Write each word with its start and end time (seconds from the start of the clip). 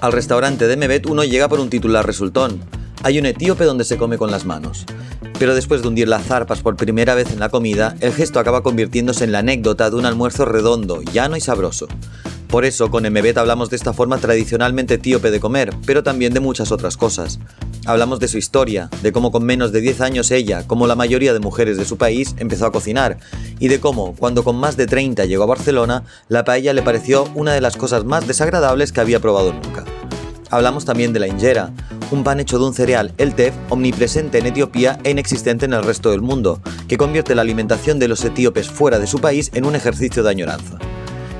Al 0.00 0.12
restaurante 0.12 0.66
de 0.66 0.78
Mebet 0.78 1.04
uno 1.06 1.24
llega 1.24 1.48
por 1.48 1.60
un 1.60 1.68
titular 1.68 2.06
resultón. 2.06 2.60
Hay 3.02 3.18
un 3.18 3.26
etíope 3.26 3.64
donde 3.64 3.84
se 3.84 3.98
come 3.98 4.16
con 4.16 4.30
las 4.30 4.46
manos. 4.46 4.86
Pero 5.38 5.54
después 5.54 5.82
de 5.82 5.88
hundir 5.88 6.08
las 6.08 6.24
zarpas 6.24 6.62
por 6.62 6.76
primera 6.76 7.14
vez 7.14 7.30
en 7.32 7.40
la 7.40 7.50
comida, 7.50 7.94
el 8.00 8.14
gesto 8.14 8.40
acaba 8.40 8.62
convirtiéndose 8.62 9.24
en 9.24 9.32
la 9.32 9.40
anécdota 9.40 9.90
de 9.90 9.96
un 9.96 10.06
almuerzo 10.06 10.46
redondo, 10.46 11.02
llano 11.02 11.36
y 11.36 11.40
sabroso. 11.42 11.86
Por 12.48 12.64
eso, 12.64 12.90
con 12.90 13.04
Mebet 13.04 13.38
hablamos 13.38 13.70
de 13.70 13.76
esta 13.76 13.92
forma 13.92 14.18
tradicionalmente 14.18 14.94
etíope 14.94 15.30
de 15.30 15.38
comer, 15.38 15.72
pero 15.86 16.02
también 16.02 16.34
de 16.34 16.40
muchas 16.40 16.72
otras 16.72 16.96
cosas. 16.96 17.38
Hablamos 17.86 18.20
de 18.20 18.28
su 18.28 18.38
historia, 18.38 18.88
de 19.02 19.12
cómo 19.12 19.30
con 19.30 19.44
menos 19.44 19.70
de 19.70 19.80
10 19.80 20.00
años 20.00 20.30
ella, 20.30 20.66
como 20.66 20.86
la 20.86 20.96
mayoría 20.96 21.32
de 21.32 21.40
mujeres 21.40 21.76
de 21.76 21.84
su 21.84 21.96
país, 21.96 22.34
empezó 22.38 22.66
a 22.66 22.72
cocinar, 22.72 23.18
y 23.60 23.68
de 23.68 23.80
cómo, 23.80 24.16
cuando 24.16 24.44
con 24.44 24.56
más 24.56 24.76
de 24.76 24.86
30 24.86 25.26
llegó 25.26 25.44
a 25.44 25.46
Barcelona, 25.46 26.04
la 26.28 26.44
paella 26.44 26.72
le 26.72 26.82
pareció 26.82 27.28
una 27.34 27.52
de 27.52 27.60
las 27.60 27.76
cosas 27.76 28.04
más 28.04 28.26
desagradables 28.26 28.92
que 28.92 29.00
había 29.00 29.20
probado 29.20 29.52
nunca. 29.52 29.84
Hablamos 30.50 30.84
también 30.84 31.12
de 31.12 31.20
la 31.20 31.28
injera, 31.28 31.72
un 32.10 32.24
pan 32.24 32.40
hecho 32.40 32.58
de 32.58 32.64
un 32.64 32.74
cereal, 32.74 33.14
el 33.18 33.34
tef, 33.34 33.54
omnipresente 33.68 34.38
en 34.38 34.46
Etiopía 34.46 34.98
e 35.04 35.10
inexistente 35.10 35.64
en 35.64 35.74
el 35.74 35.84
resto 35.84 36.10
del 36.10 36.22
mundo, 36.22 36.60
que 36.88 36.96
convierte 36.96 37.36
la 37.36 37.42
alimentación 37.42 38.00
de 38.00 38.08
los 38.08 38.24
etíopes 38.24 38.68
fuera 38.68 38.98
de 38.98 39.06
su 39.06 39.20
país 39.20 39.52
en 39.54 39.64
un 39.64 39.76
ejercicio 39.76 40.24
de 40.24 40.30
añoranza. 40.30 40.78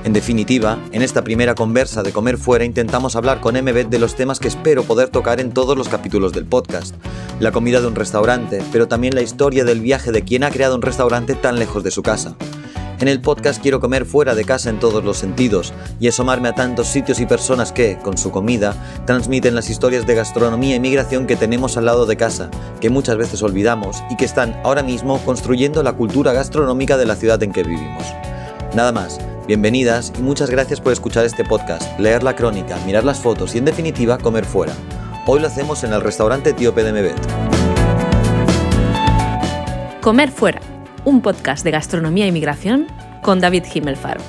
En 0.05 0.13
definitiva, 0.13 0.79
en 0.93 1.03
esta 1.03 1.25
primera 1.25 1.55
conversa 1.55 2.03
de 2.03 2.13
Comer 2.13 2.39
Fuera 2.39 2.65
intentamos 2.65 3.17
hablar 3.17 3.41
con 3.41 3.55
MB 3.55 3.91
de 3.91 3.99
los 3.99 4.15
temas 4.15 4.39
que 4.39 4.49
espero 4.49 4.85
poder 4.85 5.09
tocar 5.09 5.41
en 5.41 5.53
todos 5.53 5.77
los 5.77 5.89
capítulos 5.89 6.33
del 6.33 6.47
podcast. 6.47 6.95
La 7.39 7.53
comida 7.53 7.81
de 7.81 7.89
un 7.89 7.97
restaurante, 7.97 8.63
pero 8.73 8.89
también 8.89 9.15
la 9.15 9.23
historia 9.23 9.65
del 9.65 9.81
viaje 9.81 10.11
de 10.13 10.23
quien 10.23 10.45
ha 10.45 10.51
creado 10.51 10.77
un 10.77 10.83
restaurante 10.83 11.35
tan 11.35 11.59
lejos 11.59 11.85
de 11.85 11.91
su 11.91 12.03
casa. 12.03 12.37
En 13.01 13.09
el 13.09 13.23
podcast 13.23 13.63
quiero 13.63 13.81
comer 13.81 14.05
fuera 14.05 14.35
de 14.35 14.45
casa 14.45 14.69
en 14.69 14.79
todos 14.79 15.03
los 15.03 15.17
sentidos 15.17 15.73
y 16.01 16.09
asomarme 16.09 16.49
a 16.49 16.55
tantos 16.55 16.87
sitios 16.87 17.19
y 17.19 17.25
personas 17.25 17.73
que, 17.73 17.97
con 17.97 18.19
su 18.19 18.31
comida, 18.31 18.75
transmiten 19.07 19.55
las 19.55 19.71
historias 19.71 20.07
de 20.07 20.15
gastronomía 20.15 20.77
y 20.77 20.81
migración 20.81 21.27
que 21.27 21.35
tenemos 21.35 21.79
al 21.79 21.87
lado 21.87 22.05
de 22.05 22.19
casa, 22.19 22.51
que 22.79 22.91
muchas 22.91 23.17
veces 23.17 23.43
olvidamos 23.43 24.03
y 24.11 24.19
que 24.19 24.27
están 24.27 24.61
ahora 24.65 24.83
mismo 24.83 25.19
construyendo 25.25 25.83
la 25.83 25.95
cultura 25.95 26.35
gastronómica 26.35 26.99
de 26.99 27.07
la 27.07 27.17
ciudad 27.17 27.43
en 27.43 27.53
que 27.53 27.63
vivimos. 27.63 28.05
Nada 28.75 28.93
más, 28.93 29.19
bienvenidas 29.47 30.13
y 30.19 30.21
muchas 30.21 30.51
gracias 30.51 30.83
por 30.83 30.93
escuchar 30.93 31.25
este 31.25 31.43
podcast, 31.43 31.99
leer 31.99 32.23
la 32.23 32.37
crónica, 32.37 32.77
mirar 32.85 33.05
las 33.05 33.19
fotos 33.19 33.55
y 33.55 33.59
en 33.59 33.65
definitiva 33.65 34.19
comer 34.19 34.45
fuera. 34.45 34.75
Hoy 35.25 35.41
lo 35.41 35.47
hacemos 35.47 35.85
en 35.85 35.95
el 35.95 36.03
restaurante 36.03 36.51
Etíope 36.51 36.85
de. 36.85 37.15
Comer 40.03 40.31
fuera 40.31 40.61
un 41.05 41.23
podcast 41.23 41.65
de 41.65 41.71
gastronomía 41.71 42.27
y 42.27 42.33
migración 42.33 42.87
con 43.23 43.41
David 43.41 43.65
Himmelfarb. 43.73 44.21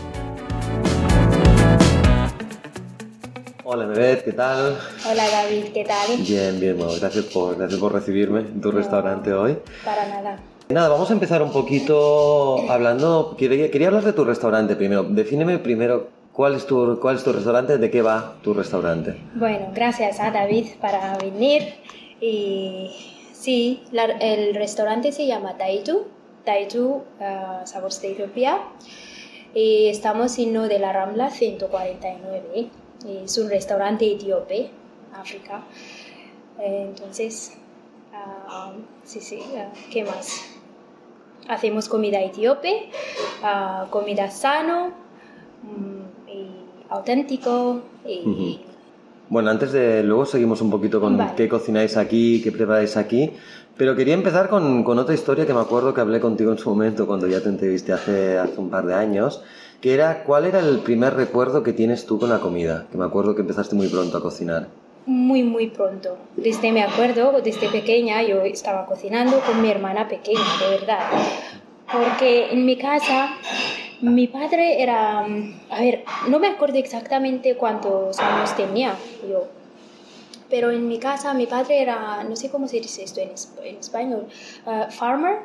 Hola, 3.63 3.85
Mebet, 3.85 4.23
¿qué 4.23 4.33
tal? 4.33 4.77
Hola, 5.09 5.23
David, 5.29 5.65
¿qué 5.73 5.85
tal? 5.85 6.17
Bien, 6.17 6.59
bien, 6.59 6.77
bueno, 6.77 6.93
gracias 6.99 7.25
por, 7.25 7.57
gracias 7.57 7.79
por 7.79 7.93
recibirme 7.93 8.41
en 8.41 8.61
tu 8.61 8.71
restaurante 8.71 9.33
hoy. 9.33 9.57
Para 9.85 10.07
nada. 10.07 10.39
Nada, 10.69 10.89
vamos 10.89 11.09
a 11.09 11.13
empezar 11.13 11.41
un 11.41 11.51
poquito 11.51 12.69
hablando. 12.69 13.35
Quería, 13.37 13.69
quería 13.71 13.87
hablar 13.87 14.03
de 14.03 14.13
tu 14.13 14.23
restaurante 14.23 14.75
primero. 14.75 15.03
Defíneme 15.03 15.57
primero 15.57 16.09
cuál 16.33 16.55
es, 16.55 16.65
tu, 16.65 16.99
cuál 16.99 17.17
es 17.17 17.23
tu 17.23 17.33
restaurante, 17.33 17.77
de 17.77 17.91
qué 17.91 18.01
va 18.01 18.35
tu 18.41 18.53
restaurante. 18.53 19.17
Bueno, 19.35 19.71
gracias 19.73 20.19
a 20.19 20.31
David 20.31 20.67
para 20.79 21.17
venir. 21.17 21.73
Y 22.21 22.91
sí, 23.33 23.83
el 24.19 24.55
restaurante 24.55 25.11
se 25.11 25.27
llama 25.27 25.57
Taitu 25.57 26.05
Taitu, 26.45 27.03
uh, 27.19 27.65
Sabores 27.65 28.01
de 28.01 28.11
Etiopía. 28.11 28.59
Y 29.53 29.87
estamos 29.87 30.37
en 30.39 30.53
de 30.53 30.79
la 30.79 30.93
Rambla 30.93 31.29
149. 31.29 32.69
Es 33.23 33.37
un 33.37 33.49
restaurante 33.49 34.11
etíope, 34.11 34.69
África. 35.13 35.63
Entonces, 36.59 37.57
uh, 38.13 38.79
sí, 39.03 39.19
sí, 39.19 39.39
uh, 39.39 39.91
¿qué 39.91 40.03
más? 40.03 40.45
Hacemos 41.47 41.89
comida 41.89 42.21
etíope, 42.21 42.89
uh, 43.43 43.89
comida 43.89 44.29
sano 44.29 44.91
um, 45.63 46.29
y 46.29 46.47
auténtico. 46.89 47.81
Y, 48.05 48.61
Bueno, 49.29 49.49
antes 49.49 49.71
de. 49.71 50.03
Luego 50.03 50.25
seguimos 50.25 50.61
un 50.61 50.69
poquito 50.69 51.01
con 51.01 51.17
qué 51.35 51.49
cocináis 51.49 51.97
aquí, 51.97 52.41
qué 52.43 52.51
preparáis 52.51 52.95
aquí. 52.97 53.31
Pero 53.81 53.95
quería 53.95 54.13
empezar 54.13 54.47
con, 54.47 54.83
con, 54.83 54.99
otra 54.99 55.15
historia 55.15 55.47
que 55.47 55.55
me 55.55 55.59
acuerdo 55.59 55.91
que 55.95 56.01
hablé 56.01 56.19
contigo 56.19 56.51
en 56.51 56.59
su 56.59 56.69
momento 56.69 57.07
cuando 57.07 57.25
ya 57.25 57.41
te 57.41 57.49
entrevisté 57.49 57.93
hace, 57.93 58.37
hace 58.37 58.59
un 58.59 58.69
par 58.69 58.85
de 58.85 58.93
años, 58.93 59.41
que 59.81 59.95
era 59.95 60.23
cuál 60.23 60.45
era 60.45 60.59
el 60.59 60.81
primer 60.81 61.15
recuerdo 61.15 61.63
que 61.63 61.73
tienes 61.73 62.05
tú 62.05 62.19
con 62.19 62.29
la 62.29 62.37
comida, 62.41 62.85
que 62.91 62.99
me 62.99 63.05
acuerdo 63.05 63.33
que 63.33 63.41
empezaste 63.41 63.73
muy 63.73 63.87
pronto 63.87 64.19
a 64.19 64.21
cocinar. 64.21 64.67
Muy, 65.07 65.41
muy 65.41 65.71
pronto. 65.71 66.15
Desde 66.35 66.71
me 66.71 66.83
acuerdo, 66.83 67.41
desde 67.43 67.69
pequeña 67.69 68.21
yo 68.21 68.41
estaba 68.43 68.85
cocinando 68.85 69.39
con 69.39 69.59
mi 69.63 69.71
hermana 69.71 70.07
pequeña, 70.07 70.45
de 70.63 70.77
verdad. 70.77 70.99
Porque 71.91 72.51
en 72.51 72.63
mi 72.67 72.77
casa 72.77 73.31
mi 73.99 74.27
padre 74.27 74.83
era, 74.83 75.21
a 75.21 75.79
ver, 75.79 76.03
no 76.29 76.37
me 76.37 76.49
acuerdo 76.49 76.77
exactamente 76.77 77.55
cuántos 77.55 78.19
años 78.19 78.55
tenía 78.55 78.93
yo, 79.27 79.47
pero 80.51 80.69
en 80.69 80.87
mi 80.87 80.99
casa 80.99 81.33
mi 81.33 81.47
padre 81.47 81.81
era, 81.81 82.23
no 82.25 82.35
sé 82.35 82.51
cómo 82.51 82.67
se 82.67 82.79
dice 82.79 83.03
esto 83.03 83.21
en, 83.21 83.77
español, 83.77 84.27
uh, 84.67 84.91
farmer. 84.91 85.37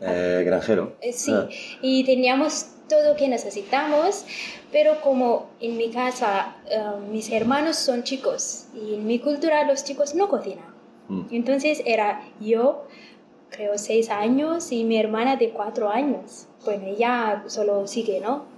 Eh, 0.00 0.42
granjero. 0.44 0.96
Eh, 1.00 1.12
sí, 1.12 1.30
ah. 1.32 1.48
y 1.82 2.04
teníamos 2.04 2.72
todo 2.88 3.16
que 3.16 3.28
necesitamos, 3.28 4.24
pero 4.72 5.00
como 5.02 5.50
en 5.60 5.76
mi 5.76 5.90
casa 5.90 6.56
uh, 6.66 7.00
mis 7.12 7.30
hermanos 7.30 7.76
son 7.76 8.02
chicos 8.02 8.66
y 8.74 8.94
en 8.94 9.06
mi 9.06 9.18
cultura 9.18 9.64
los 9.64 9.84
chicos 9.84 10.14
no 10.14 10.28
cocinan. 10.28 10.74
Mm. 11.08 11.26
Entonces 11.30 11.82
era 11.84 12.22
yo, 12.40 12.86
creo, 13.50 13.76
seis 13.78 14.10
años 14.10 14.72
y 14.72 14.84
mi 14.84 14.98
hermana 14.98 15.36
de 15.36 15.50
cuatro 15.50 15.90
años. 15.90 16.46
Bueno, 16.64 16.86
ella 16.86 17.44
solo 17.46 17.86
sigue, 17.86 18.20
¿no? 18.20 18.55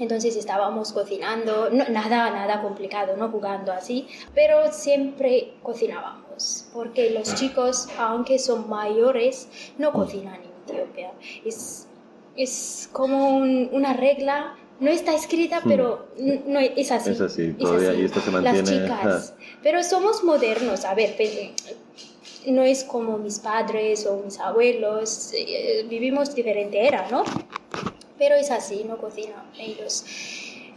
Entonces 0.00 0.34
estábamos 0.34 0.92
cocinando, 0.92 1.68
nada, 1.70 2.30
nada 2.30 2.62
complicado, 2.62 3.16
no 3.18 3.28
jugando 3.28 3.70
así, 3.70 4.08
pero 4.34 4.72
siempre 4.72 5.52
cocinábamos, 5.62 6.68
porque 6.72 7.10
los 7.10 7.34
chicos, 7.34 7.86
aunque 7.98 8.38
son 8.38 8.68
mayores, 8.68 9.48
no 9.76 9.92
cocinan 9.92 10.36
en 10.36 10.50
Etiopía. 10.66 11.12
Es, 11.44 11.86
es 12.34 12.88
como 12.92 13.36
una 13.36 13.92
regla, 13.92 14.56
no 14.80 14.90
está 14.90 15.14
escrita, 15.14 15.60
hmm. 15.60 15.68
pero 15.68 16.06
no, 16.46 16.58
es 16.58 16.90
así. 16.90 17.10
Es 17.10 17.20
así, 17.20 17.52
todavía, 17.52 17.92
y 17.92 18.06
esto 18.06 18.20
se 18.20 18.30
mantiene. 18.30 18.58
Las 18.58 18.70
chicas. 18.70 19.34
Pero 19.62 19.82
somos 19.82 20.24
modernos, 20.24 20.86
a 20.86 20.94
ver, 20.94 21.14
no 22.46 22.62
es 22.62 22.84
como 22.84 23.18
mis 23.18 23.38
padres 23.38 24.06
o 24.06 24.22
mis 24.24 24.40
abuelos, 24.40 25.32
eh, 25.34 25.84
vivimos 25.90 26.34
diferente 26.34 26.86
era, 26.86 27.06
¿no? 27.10 27.22
Pero 28.20 28.34
es 28.34 28.50
así, 28.50 28.84
no 28.86 28.98
cocinan 28.98 29.50
ellos. 29.58 30.04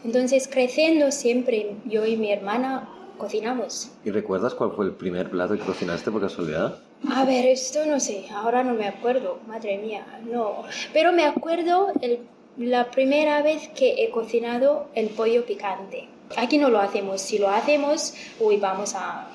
Entonces, 0.05 0.47
creciendo 0.47 1.11
siempre, 1.11 1.75
yo 1.85 2.05
y 2.05 2.15
mi 2.15 2.31
hermana 2.31 2.89
cocinamos. 3.17 3.91
¿Y 4.05 4.11
recuerdas 4.11 4.53
cuál 4.53 4.71
fue 4.71 4.85
el 4.85 4.93
primer 4.93 5.29
plato 5.29 5.53
que 5.55 5.59
cocinaste 5.59 6.09
por 6.09 6.21
casualidad? 6.21 6.79
A 7.11 7.25
ver, 7.25 7.45
esto 7.45 7.85
no 7.85 7.99
sé, 7.99 8.25
ahora 8.33 8.63
no 8.63 8.73
me 8.73 8.87
acuerdo, 8.87 9.39
madre 9.45 9.77
mía, 9.77 10.21
no. 10.23 10.63
Pero 10.93 11.11
me 11.11 11.25
acuerdo 11.25 11.91
el, 12.01 12.19
la 12.57 12.89
primera 12.89 13.41
vez 13.41 13.67
que 13.75 14.05
he 14.05 14.09
cocinado 14.09 14.87
el 14.95 15.09
pollo 15.09 15.45
picante. 15.45 16.07
Aquí 16.37 16.57
no 16.57 16.69
lo 16.69 16.79
hacemos, 16.79 17.21
si 17.21 17.39
lo 17.39 17.49
hacemos, 17.49 18.13
uy, 18.39 18.55
vamos 18.55 18.95
a 18.95 19.27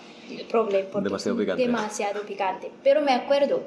problema. 0.51 1.01
Demasiado 1.01 1.37
picante. 1.37 1.63
Demasiado 1.63 2.23
picante. 2.23 2.71
Pero 2.83 3.03
me 3.03 3.13
acuerdo 3.13 3.63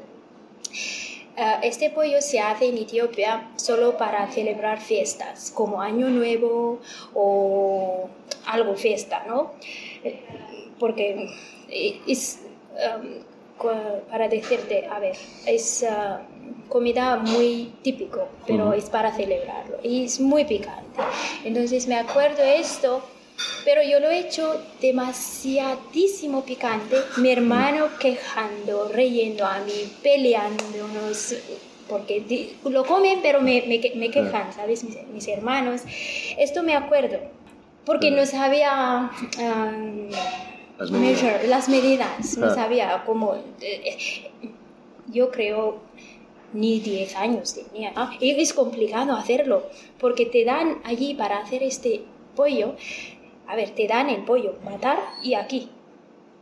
este 1.63 1.89
pollo 1.89 2.21
se 2.21 2.39
hace 2.39 2.67
en 2.67 2.77
Etiopía 2.77 3.51
solo 3.55 3.97
para 3.97 4.27
celebrar 4.31 4.79
fiestas, 4.79 5.51
como 5.51 5.81
Año 5.81 6.09
Nuevo 6.09 6.79
o 7.13 8.09
algo 8.45 8.75
fiesta, 8.75 9.23
¿no? 9.27 9.51
Eh, 10.03 10.19
porque 10.79 11.27
es, 12.07 12.39
um, 12.97 13.23
para 14.09 14.27
decirte, 14.27 14.87
a 14.87 14.99
ver, 14.99 15.15
es 15.45 15.85
uh, 15.87 16.69
comida 16.69 17.17
muy 17.17 17.73
típico, 17.83 18.27
pero 18.47 18.73
es 18.73 18.89
para 18.89 19.13
celebrarlo 19.13 19.77
y 19.83 20.05
es 20.05 20.19
muy 20.19 20.45
picante. 20.45 21.01
Entonces 21.43 21.87
me 21.87 21.95
acuerdo 21.95 22.41
esto 22.41 23.03
pero 23.63 23.81
yo 23.83 23.99
lo 23.99 24.09
he 24.09 24.19
hecho 24.19 24.61
demasiadísimo 24.81 26.43
picante. 26.43 26.97
Mi 27.17 27.31
hermano 27.31 27.87
quejando, 27.99 28.89
reyendo 28.89 29.45
a 29.45 29.59
mí, 29.59 29.91
peleándonos, 30.01 31.35
porque 31.87 32.55
lo 32.63 32.85
comen, 32.85 33.19
pero 33.21 33.41
me, 33.41 33.63
me, 33.67 33.81
me 33.95 34.09
quejan, 34.09 34.53
¿sabes? 34.53 34.83
Mis, 34.83 35.27
hermanos. 35.27 35.81
Esto 36.37 36.63
me 36.63 36.75
acuerdo, 36.75 37.19
porque 37.85 38.11
no 38.11 38.25
sabía... 38.25 39.11
Um, 39.39 40.09
las 40.77 40.89
medidas, 40.89 41.47
las 41.47 41.69
medidas 41.69 42.37
no 42.37 42.53
sabía 42.55 43.03
cómo... 43.05 43.35
Eh, 43.61 44.31
yo 45.11 45.29
creo 45.29 45.79
ni 46.53 46.79
10 46.79 47.15
años 47.15 47.53
tenía. 47.53 47.93
Y 48.19 48.31
es 48.31 48.53
complicado 48.53 49.13
hacerlo, 49.13 49.63
porque 49.99 50.25
te 50.25 50.45
dan 50.45 50.79
allí 50.83 51.13
para 51.13 51.39
hacer 51.39 51.63
este 51.63 52.03
pollo 52.35 52.75
a 53.51 53.55
ver, 53.57 53.71
te 53.71 53.85
dan 53.85 54.09
el 54.09 54.23
pollo, 54.23 54.55
matar 54.63 54.97
y 55.21 55.33
aquí. 55.33 55.67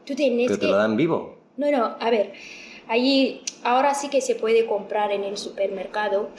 Tú 0.06 0.14
tienes 0.14 0.46
¿Pero 0.46 0.60
te 0.60 0.66
que... 0.68 0.72
lo 0.72 0.78
dan 0.78 0.96
vivo? 0.96 1.38
No, 1.58 1.72
no, 1.72 1.96
a 2.00 2.10
ver, 2.12 2.34
allí 2.88 3.42
ahora 3.64 3.96
sí 3.96 4.10
que 4.10 4.22
se 4.22 4.36
puede 4.36 4.68
comprar 4.68 5.12
en 5.12 5.24
el 5.24 5.36
supermercado 5.36 6.30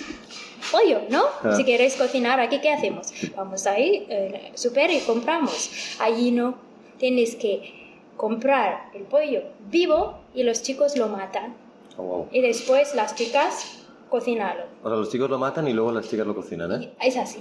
pollo, 0.70 1.00
¿no? 1.10 1.24
Ah. 1.42 1.54
Si 1.56 1.64
quieres 1.64 1.96
cocinar, 1.96 2.38
aquí 2.38 2.60
qué 2.60 2.70
hacemos? 2.70 3.12
Vamos 3.34 3.66
ahí, 3.66 4.06
eh, 4.08 4.52
super 4.54 4.92
y 4.92 5.00
compramos. 5.00 5.98
Allí 5.98 6.30
no, 6.30 6.54
tienes 6.98 7.34
que 7.34 7.74
comprar 8.16 8.90
el 8.94 9.02
pollo 9.02 9.42
vivo 9.72 10.20
y 10.34 10.44
los 10.44 10.62
chicos 10.62 10.96
lo 10.96 11.08
matan. 11.08 11.56
Oh, 11.96 12.02
wow. 12.02 12.28
Y 12.30 12.42
después 12.42 12.94
las 12.94 13.16
chicas 13.16 13.84
cocinarlo. 14.08 14.66
O 14.84 14.88
sea, 14.88 14.96
los 14.96 15.10
chicos 15.10 15.28
lo 15.28 15.38
matan 15.38 15.66
y 15.66 15.72
luego 15.72 15.90
las 15.90 16.08
chicas 16.08 16.28
lo 16.28 16.36
cocinan, 16.36 16.80
¿eh? 16.80 16.92
Es 17.00 17.16
así. 17.16 17.40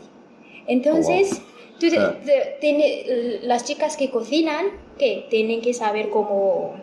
Entonces, 0.66 1.44
tú 1.80 1.90
te- 1.90 1.98
Ah. 2.00 2.16
te- 2.26 2.58
tiene- 2.62 3.40
las 3.44 3.64
chicas 3.66 3.96
que 3.98 4.10
cocinan, 4.10 4.66
que 4.98 5.28
tienen 5.30 5.62
que 5.62 5.74
saber 5.74 6.10
cómo 6.10 6.76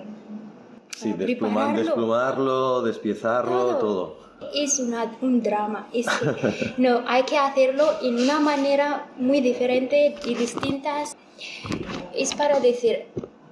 Sí, 0.97 1.11
Ah, 1.13 1.17
despluma- 1.19 1.27
prepararlo. 1.67 1.83
desplumarlo, 1.83 2.83
despiezarlo, 2.83 3.53
Todo. 3.53 3.77
todo. 3.79 4.17
Es 4.55 4.79
una- 4.79 5.15
un 5.21 5.43
drama. 5.43 5.89
Es 5.93 6.07
que, 6.09 6.17
no, 6.79 7.03
hay 7.07 7.23
que 7.25 7.37
hacerlo 7.37 7.85
en 8.03 8.15
una 8.19 8.41
manera 8.41 9.07
muy 9.19 9.41
diferente 9.41 10.15
y 10.25 10.35
distintas. 10.35 11.15
Es 12.15 12.35
para 12.35 12.61
decir, 12.61 13.05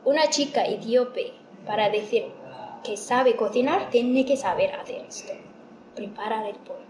una 0.06 0.29
chica 0.31 0.64
etíope, 0.67 1.32
para 1.67 1.91
decir 1.91 2.25
que 2.82 2.96
sabe 2.96 3.37
cocinar, 3.37 3.91
tiene 3.91 4.25
que 4.25 4.37
saber 4.37 4.75
hacer 4.75 5.05
esto. 5.08 5.32
Preparar 5.94 6.46
el 6.46 6.56
pollo. 6.56 6.81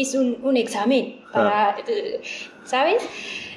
Es 0.00 0.14
un, 0.14 0.38
un 0.42 0.56
examen 0.56 1.20
para, 1.32 1.76
¿sabes? 2.64 3.02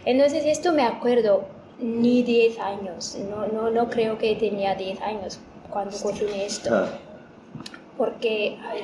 Entonces 0.06 0.44
esto 0.46 0.72
me 0.74 0.84
acuerdo, 0.84 1.46
ni 1.80 2.24
10 2.24 2.58
años, 2.60 3.18
no, 3.30 3.46
no, 3.48 3.70
no 3.70 3.90
creo 3.90 4.18
que 4.18 4.36
tenía 4.36 4.76
10 4.76 5.00
años 5.02 5.40
cuando 5.70 5.96
cociné 5.98 6.46
esto 6.46 6.70
Ah, 6.74 6.88
porque, 7.98 8.58
a 8.68 8.74
ver, 8.74 8.84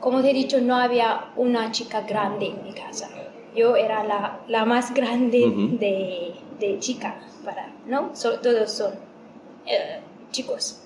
como 0.00 0.22
te 0.22 0.30
he 0.30 0.34
dicho, 0.34 0.60
no 0.60 0.76
había 0.76 1.32
una 1.36 1.70
chica 1.72 2.02
grande 2.02 2.46
en 2.46 2.62
mi 2.64 2.72
casa. 2.72 3.08
Yo 3.54 3.76
era 3.76 4.04
la, 4.04 4.40
la 4.48 4.64
más 4.64 4.92
grande 4.94 5.40
de, 5.80 6.34
de 6.60 6.78
chica, 6.78 7.16
para, 7.44 7.70
¿no? 7.86 8.14
So- 8.14 8.38
todos 8.40 8.70
son 8.70 8.92
eh, 9.66 10.00
chicos. 10.30 10.80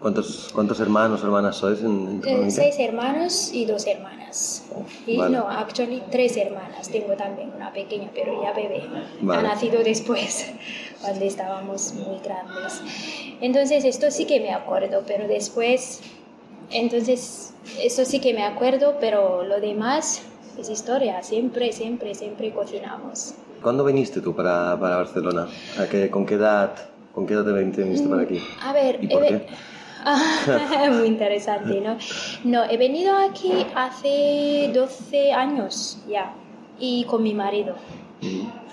¿Cuántos, 0.00 0.50
¿Cuántos 0.54 0.80
hermanos 0.80 1.22
o 1.22 1.26
hermanas 1.26 1.56
sois 1.56 1.80
en, 1.80 1.86
en 2.08 2.20
tu 2.20 2.28
Eh, 2.28 2.32
familia? 2.32 2.50
seis 2.50 2.76
hermanos 2.78 3.50
y 3.52 3.64
dos 3.64 3.86
hermanas. 3.86 4.23
Y 5.06 5.16
Vale. 5.16 5.36
no, 5.36 5.48
actually 5.48 6.02
tres 6.10 6.36
hermanas. 6.36 6.88
Tengo 6.88 7.14
también 7.14 7.52
una 7.54 7.72
pequeña, 7.72 8.10
pero 8.14 8.42
ya 8.42 8.52
bebé. 8.52 8.82
Vale. 9.20 9.40
Ha 9.40 9.54
nacido 9.54 9.82
después, 9.82 10.52
cuando 11.00 11.24
estábamos 11.24 11.94
muy 11.94 12.18
grandes. 12.18 12.82
Entonces, 13.40 13.84
esto 13.84 14.10
sí 14.10 14.24
que 14.26 14.40
me 14.40 14.52
acuerdo, 14.52 15.04
pero 15.06 15.28
después, 15.28 16.00
entonces, 16.70 17.54
esto 17.80 18.04
sí 18.04 18.20
que 18.20 18.34
me 18.34 18.42
acuerdo, 18.44 18.96
pero 19.00 19.44
lo 19.44 19.60
demás 19.60 20.22
es 20.58 20.68
historia. 20.68 21.22
Siempre, 21.22 21.72
siempre, 21.72 22.14
siempre 22.14 22.52
cocinamos. 22.52 23.34
¿Cuándo 23.62 23.84
viniste 23.84 24.20
tú 24.20 24.34
para, 24.34 24.78
para 24.78 24.96
Barcelona? 24.96 25.48
¿A 25.78 25.86
qué, 25.86 26.10
¿Con 26.10 26.26
qué 26.26 26.34
edad? 26.34 26.74
¿Con 27.14 27.26
qué 27.26 27.34
edad 27.34 27.44
te 27.44 27.82
viniste 27.82 28.08
para 28.08 28.22
aquí? 28.22 28.42
A 28.60 28.72
ver, 28.72 28.98
¿Y 29.00 29.06
por 29.06 29.24
he 29.24 29.28
qué? 29.28 29.46
muy 30.92 31.06
interesante, 31.06 31.80
¿no? 31.80 31.96
No, 32.44 32.64
he 32.64 32.76
venido 32.76 33.16
aquí 33.16 33.52
hace 33.74 34.70
12 34.72 35.32
años 35.32 35.98
ya 36.08 36.34
y 36.78 37.04
con 37.04 37.22
mi 37.22 37.34
marido. 37.34 37.76
Mm. 38.20 38.64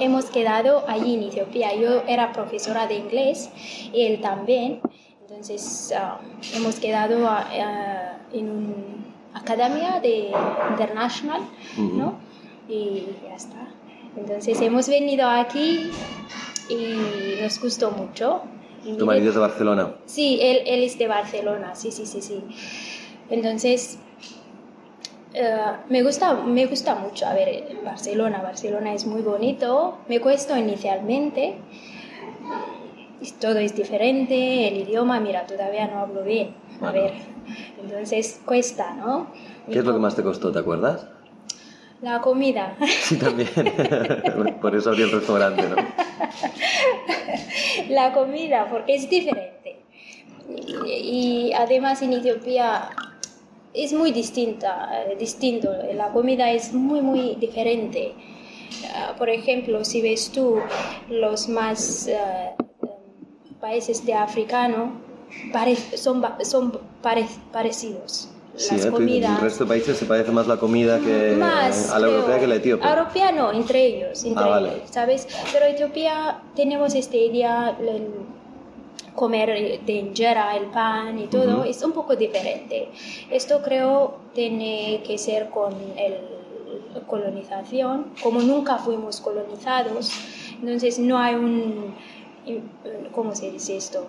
Hemos 0.00 0.26
quedado 0.26 0.84
allí 0.88 1.14
en 1.14 1.24
Etiopía. 1.24 1.74
Yo 1.74 2.02
era 2.06 2.32
profesora 2.32 2.86
de 2.86 2.96
inglés 2.96 3.50
y 3.92 4.02
él 4.02 4.20
también. 4.20 4.80
Entonces 5.22 5.92
ah, 5.96 6.18
hemos 6.54 6.76
quedado 6.76 7.26
ah, 7.28 7.48
ah, 7.50 8.18
en 8.32 8.50
una 8.50 9.40
academia 9.40 10.00
de 10.00 10.32
international, 10.70 11.42
¿no? 11.76 12.14
Y 12.68 13.06
ya 13.24 13.34
está. 13.34 13.68
Entonces 14.16 14.60
hemos 14.60 14.88
venido 14.88 15.28
aquí 15.28 15.90
y 16.68 17.40
nos 17.40 17.60
gustó 17.60 17.90
mucho. 17.92 18.42
¿Tu 18.82 19.04
marido 19.06 19.28
es 19.28 19.34
de 19.34 19.40
Barcelona? 19.40 19.94
Sí, 20.06 20.38
él, 20.40 20.62
él 20.66 20.82
es 20.84 20.98
de 20.98 21.06
Barcelona, 21.06 21.74
sí, 21.74 21.90
sí, 21.92 22.06
sí, 22.06 22.22
sí. 22.22 22.42
Entonces, 23.28 23.98
eh, 25.34 25.56
me, 25.88 26.02
gusta, 26.02 26.34
me 26.34 26.66
gusta 26.66 26.94
mucho, 26.94 27.26
a 27.26 27.34
ver, 27.34 27.78
Barcelona, 27.84 28.40
Barcelona 28.42 28.94
es 28.94 29.06
muy 29.06 29.22
bonito, 29.22 29.98
me 30.08 30.20
cuesta 30.20 30.58
inicialmente, 30.58 31.56
todo 33.40 33.58
es 33.58 33.76
diferente, 33.76 34.68
el 34.68 34.78
idioma, 34.78 35.20
mira, 35.20 35.46
todavía 35.46 35.86
no 35.86 36.00
hablo 36.00 36.22
bien, 36.22 36.54
a 36.80 36.90
Bueno. 36.90 36.92
ver, 37.02 37.12
entonces 37.82 38.40
cuesta, 38.44 38.94
¿no? 38.94 39.26
¿Qué 39.70 39.78
es 39.78 39.84
lo 39.84 39.92
que 39.92 40.00
más 40.00 40.16
te 40.16 40.22
costó, 40.22 40.50
te 40.50 40.58
acuerdas? 40.58 41.06
La 42.02 42.20
comida. 42.22 42.76
Sí, 43.02 43.16
también. 43.18 43.50
Por 44.62 44.74
eso 44.74 44.88
abrí 44.90 45.02
el 45.02 45.12
restaurante, 45.12 45.68
¿no? 45.68 45.76
la 47.88 48.12
comida, 48.12 48.68
porque 48.70 48.94
es 48.94 49.08
diferente. 49.08 49.76
Y 50.86 51.52
además 51.52 52.02
en 52.02 52.12
Etiopía 52.12 52.90
es 53.72 53.92
muy 53.92 54.10
distinta, 54.12 55.04
eh, 55.06 55.16
distinto. 55.16 55.70
La 55.94 56.12
comida 56.12 56.50
es 56.50 56.72
muy, 56.72 57.00
muy 57.00 57.36
diferente. 57.36 58.14
Ah, 58.94 59.14
por 59.16 59.28
ejemplo, 59.30 59.84
si 59.84 60.00
ves 60.00 60.30
tú 60.32 60.56
los 61.08 61.48
más 61.48 62.06
em, 62.08 62.16
países 63.60 64.04
de 64.04 64.14
africano, 64.14 64.92
son, 65.96 66.24
son 66.42 66.80
pare- 67.02 67.26
parecidos. 67.52 68.28
Sí, 68.60 68.72
Las 68.76 68.84
¿eh? 68.84 68.90
Dices, 68.90 68.90
comidas. 68.90 69.36
el 69.38 69.40
resto 69.42 69.64
de 69.64 69.68
países 69.68 69.96
se 69.96 70.04
parece 70.04 70.30
más 70.32 70.46
la 70.46 70.58
comida 70.58 70.98
que 70.98 71.34
Más, 71.38 71.90
a 71.90 71.98
la 71.98 72.08
europea 72.08 72.38
que 72.38 72.46
la 72.46 72.54
etíope. 72.56 72.86
Europea 72.86 73.32
no, 73.32 73.52
entre 73.52 73.86
ellos, 73.86 74.22
entre 74.24 74.44
Ah, 74.44 74.48
vale. 74.48 74.68
ellos, 74.76 74.90
¿sabes? 74.90 75.26
Pero 75.52 75.64
Etiopía 75.64 76.42
tenemos 76.54 76.94
esta 76.94 77.16
idea, 77.16 77.74
el 77.80 78.08
comer 79.14 79.80
de 79.86 79.92
injera, 79.92 80.56
el 80.56 80.66
pan 80.66 81.18
y 81.18 81.26
todo, 81.26 81.60
Ujú. 81.60 81.70
es 81.70 81.82
un 81.82 81.92
poco 81.92 82.16
diferente. 82.16 82.88
Esto 83.30 83.62
creo 83.62 84.16
tiene 84.34 85.02
que 85.06 85.16
ser 85.16 85.48
con 85.48 85.72
el 85.96 86.18
la 86.94 87.00
colonización, 87.06 88.06
como 88.22 88.40
nunca 88.42 88.76
fuimos 88.76 89.20
colonizados, 89.20 90.10
entonces 90.60 90.98
no 90.98 91.18
hay 91.18 91.36
un, 91.36 91.94
¿cómo 93.12 93.34
se 93.34 93.50
dice 93.52 93.76
esto? 93.76 94.06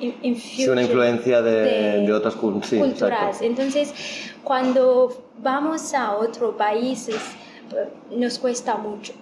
In- 0.00 0.36
Sí, 0.36 0.68
una 0.68 0.82
influencia 0.82 1.40
de, 1.42 1.50
de 1.62 2.00
de 2.06 2.12
otras 2.12 2.34
sí, 2.34 2.40
culturas. 2.40 2.92
exacto. 2.92 3.44
Entonces, 3.44 3.94
cuando 4.42 5.24
vamos 5.42 5.94
a 5.94 6.16
otro 6.16 6.56
país, 6.56 7.08
es- 7.08 8.16
nos 8.16 8.38
cuesta 8.38 8.76
mucho. 8.76 9.12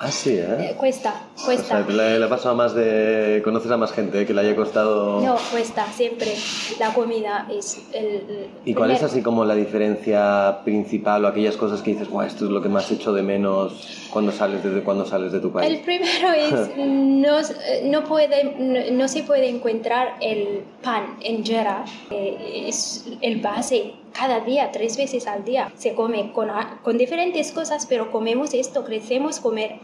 Ah, 0.00 0.12
sí, 0.12 0.30
Eh, 0.30 0.46
¿eh? 0.60 0.74
Cuesta, 0.76 1.22
O 1.36 1.44
cuesta. 1.46 1.84
sea, 1.84 1.94
le, 1.94 2.20
le 2.20 2.24
ha 2.24 2.28
pasado 2.28 2.54
más 2.54 2.72
de... 2.72 3.40
Conoces 3.42 3.68
a 3.72 3.76
más 3.76 3.90
gente 3.90 4.20
¿eh? 4.20 4.26
que 4.26 4.32
le 4.32 4.42
haya 4.42 4.54
costado... 4.54 5.20
No, 5.20 5.36
cuesta 5.50 5.86
siempre. 5.92 6.34
La 6.78 6.94
comida 6.94 7.48
es 7.50 7.84
el. 7.92 8.06
el 8.06 8.46
¿Y 8.64 8.74
cuál 8.74 8.92
es 8.92 8.98
primer- 8.98 9.10
así 9.12 9.22
como 9.22 9.44
la 9.44 9.56
diferencia 9.56 10.60
principal 10.64 11.24
o 11.24 11.28
aquellas 11.28 11.56
cosas 11.56 11.82
que 11.82 11.90
dices, 11.92 12.08
"Buah, 12.10 12.26
esto 12.26 12.44
es 12.44 12.50
lo 12.52 12.62
que 12.62 12.68
más 12.68 12.88
echo 12.92 13.12
de 13.12 13.22
menos 13.22 14.06
cuando 14.12 14.30
sales 14.30 14.62
de, 14.62 14.82
cuando 14.84 15.04
sales 15.04 15.32
de 15.32 15.40
tu 15.40 15.48
El 15.48 15.52
país? 15.52 15.80
primero 15.80 16.32
es 16.32 16.52
no, 16.76 17.40
no, 17.84 18.04
puede, 18.04 18.44
no, 18.56 18.96
no 18.96 19.08
se 19.08 19.24
puede 19.24 19.48
encontrar 19.48 20.14
el 20.20 20.62
pan 20.82 21.16
en 21.22 21.44
jera, 21.44 21.84
eh, 22.12 22.66
es 22.68 23.04
el 23.20 23.40
base. 23.40 23.94
Cada 24.12 24.40
día, 24.40 24.70
tres 24.72 24.96
veces 24.96 25.26
al 25.26 25.44
día, 25.44 25.70
se 25.76 25.94
come 25.94 26.32
con, 26.32 26.48
con 26.82 26.98
diferentes 26.98 27.52
cosas, 27.52 27.86
pero 27.86 28.10
comemos 28.10 28.52
esto, 28.54 28.84
crecemos 28.84 29.38
comer 29.38 29.76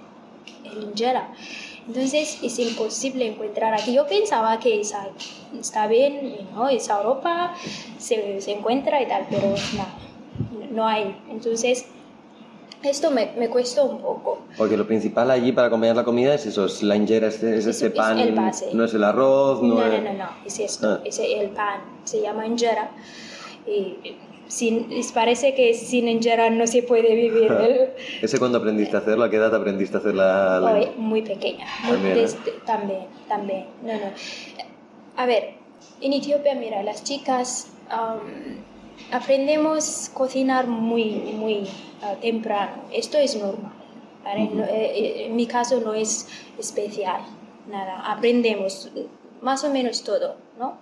el 0.77 0.85
injera. 0.85 1.33
Entonces 1.87 2.39
es 2.43 2.59
imposible 2.59 3.27
encontrar 3.27 3.75
aquí. 3.75 3.93
Yo 3.95 4.07
pensaba 4.07 4.59
que 4.59 4.81
esa- 4.81 5.09
está 5.59 5.87
bien, 5.87 6.37
¿no? 6.55 6.69
es 6.69 6.89
Europa, 6.89 7.55
se, 7.99 8.41
se 8.41 8.53
encuentra 8.53 9.03
y 9.03 9.07
tal, 9.07 9.27
pero 9.29 9.49
no, 9.77 9.87
no 10.71 10.87
hay. 10.87 11.15
Entonces 11.31 11.85
esto 12.83 13.11
me, 13.11 13.33
me 13.39 13.49
cuesta 13.49 13.83
un 13.83 13.99
poco. 14.01 14.41
Porque 14.57 14.77
lo 14.77 14.87
principal 14.87 15.31
allí 15.31 15.53
para 15.53 15.67
acompañar 15.69 15.97
la 15.97 16.05
comida 16.05 16.35
es 16.35 16.47
eso, 16.47 16.67
es 16.67 16.83
la 16.83 16.97
injera, 16.97 17.29
es, 17.29 17.37
es 17.43 17.43
Eso 17.61 17.71
ese 17.71 17.87
es 17.89 17.93
pan, 17.93 18.19
el 18.19 18.33
base. 18.35 18.71
no 18.75 18.85
es 18.85 18.95
el 18.95 19.05
arroz, 19.05 19.63
no, 19.63 19.75
No, 19.75 19.87
no, 19.87 19.93
es... 19.93 20.03
no, 20.03 20.13
no, 20.15 20.29
es 20.45 20.59
esto, 20.59 20.89
Ah. 20.89 21.01
es 21.05 21.19
el 21.19 21.51
pan, 21.51 21.81
se 22.05 22.21
llama 22.23 22.47
injera. 22.47 22.91
Y 23.67 23.97
sin, 24.49 24.89
parece 25.13 25.55
que 25.55 25.75
sin 25.75 26.09
injera 26.09 26.51
no 26.51 26.67
se 26.67 26.83
puede 26.83 27.15
vivir. 27.15 27.51
¿Ese 28.23 28.39
cuando 28.39 28.59
aprendiste 28.59 28.97
a 28.97 29.01
hacerlo? 29.01 29.25
¿A 29.25 29.31
qué 29.31 29.37
edad 29.37 29.55
aprendiste 29.55 29.97
a 29.97 30.01
hacer 30.01 30.15
la...? 30.15 30.61
la- 30.61 30.73
Hoy, 30.73 30.89
muy 30.97 31.23
pequeña, 31.23 31.67
muy- 31.85 31.93
También, 31.93 32.17
¿eh? 32.17 32.21
desde- 32.21 32.53
también, 32.67 33.07
también, 33.29 33.67
no, 33.83 33.93
no. 33.95 34.11
A 35.17 35.27
ver, 35.27 35.55
en 36.01 36.13
Etiopía, 36.13 36.55
mira, 36.55 36.83
las 36.83 37.05
chicas 37.05 37.69
am, 37.89 38.19
aprendemos 39.13 40.09
a 40.11 40.15
cocinar 40.15 40.67
muy, 40.67 41.11
muy 41.15 41.67
ah, 42.03 42.15
temprano, 42.21 42.83
esto 42.93 43.19
es 43.19 43.37
normal. 43.37 43.73
¿vale? 44.25 44.49
No, 44.53 44.65
eh, 44.65 45.27
en 45.27 45.37
mi 45.37 45.47
caso 45.47 45.81
no 45.81 45.93
es 45.95 46.29
especial, 46.59 47.21
nada, 47.71 48.11
aprendemos 48.11 48.91
más 49.43 49.63
o 49.65 49.71
menos 49.71 50.03
todo, 50.03 50.37
¿no? 50.59 50.79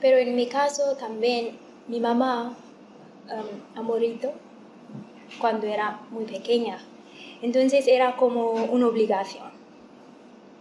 Pero 0.00 0.16
en 0.16 0.34
mi 0.34 0.46
caso 0.46 0.96
también 0.98 1.58
mi 1.92 2.00
mamá 2.00 2.56
um, 3.30 3.78
ha 3.78 3.82
morido 3.82 4.32
cuando 5.38 5.66
era 5.66 6.00
muy 6.10 6.24
pequeña, 6.24 6.78
entonces 7.42 7.86
era 7.86 8.16
como 8.16 8.52
una 8.52 8.86
obligación. 8.86 9.52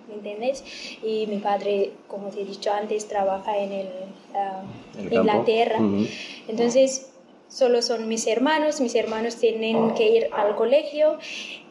¿Me 0.09 0.15
entiendes? 0.15 0.61
Y 1.01 1.25
mi 1.27 1.37
padre, 1.37 1.93
como 2.09 2.27
te 2.27 2.41
he 2.41 2.45
dicho 2.45 2.69
antes, 2.73 3.07
trabaja 3.07 3.57
en 3.57 3.71
el, 3.71 3.87
uh, 4.33 4.99
El 4.99 5.13
Inglaterra. 5.13 5.79
Ujú. 5.79 6.05
Entonces, 6.49 7.13
solo 7.47 7.81
son 7.81 8.09
mis 8.09 8.27
hermanos, 8.27 8.81
mis 8.81 8.95
hermanos 8.95 9.37
tienen 9.37 9.93
que 9.93 10.09
ir 10.09 10.27
al 10.33 10.57
colegio. 10.57 11.17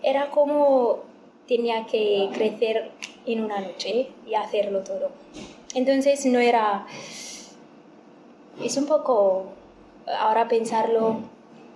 Era 0.03 0.31
como 0.31 1.01
tenía 1.47 1.85
que 1.85 2.31
crecer 2.33 2.93
en 3.27 3.45
una 3.45 3.61
noche 3.61 4.09
y 4.27 4.35
hacerlo 4.35 4.81
todo. 4.85 5.11
Entonces, 5.75 6.25
no 6.25 6.39
era... 6.39 6.87
Es 8.63 8.77
un 8.77 8.87
poco, 8.87 9.47
ahora 10.19 10.49
pensarlo 10.49 11.17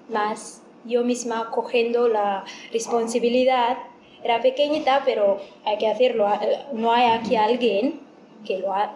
más, 0.08 0.62
yo 0.84 1.02
misma 1.04 1.50
cogiendo 1.50 2.08
la 2.08 2.44
responsabilidad. 2.72 3.78
Era 4.22 4.40
pequeñita, 4.40 5.02
pero 5.04 5.38
hay 5.64 5.78
que 5.78 5.88
hacerlo. 5.88 6.26
No 6.72 6.92
hay 6.92 7.10
aquí 7.10 7.36
alguien 7.36 8.00
que 8.46 8.58
lo, 8.58 8.72
ha- 8.74 8.94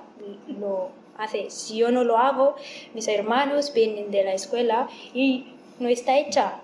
lo 0.58 0.88
hace. 1.16 1.50
Si 1.50 1.76
yo 1.78 1.90
no 1.90 2.04
lo 2.04 2.18
hago, 2.18 2.56
mis 2.94 3.08
hermanos 3.08 3.72
vienen 3.74 4.10
de 4.10 4.24
la 4.24 4.32
escuela 4.34 4.88
y 5.14 5.46
no 5.78 5.88
está 5.88 6.16
hecha. 6.18 6.60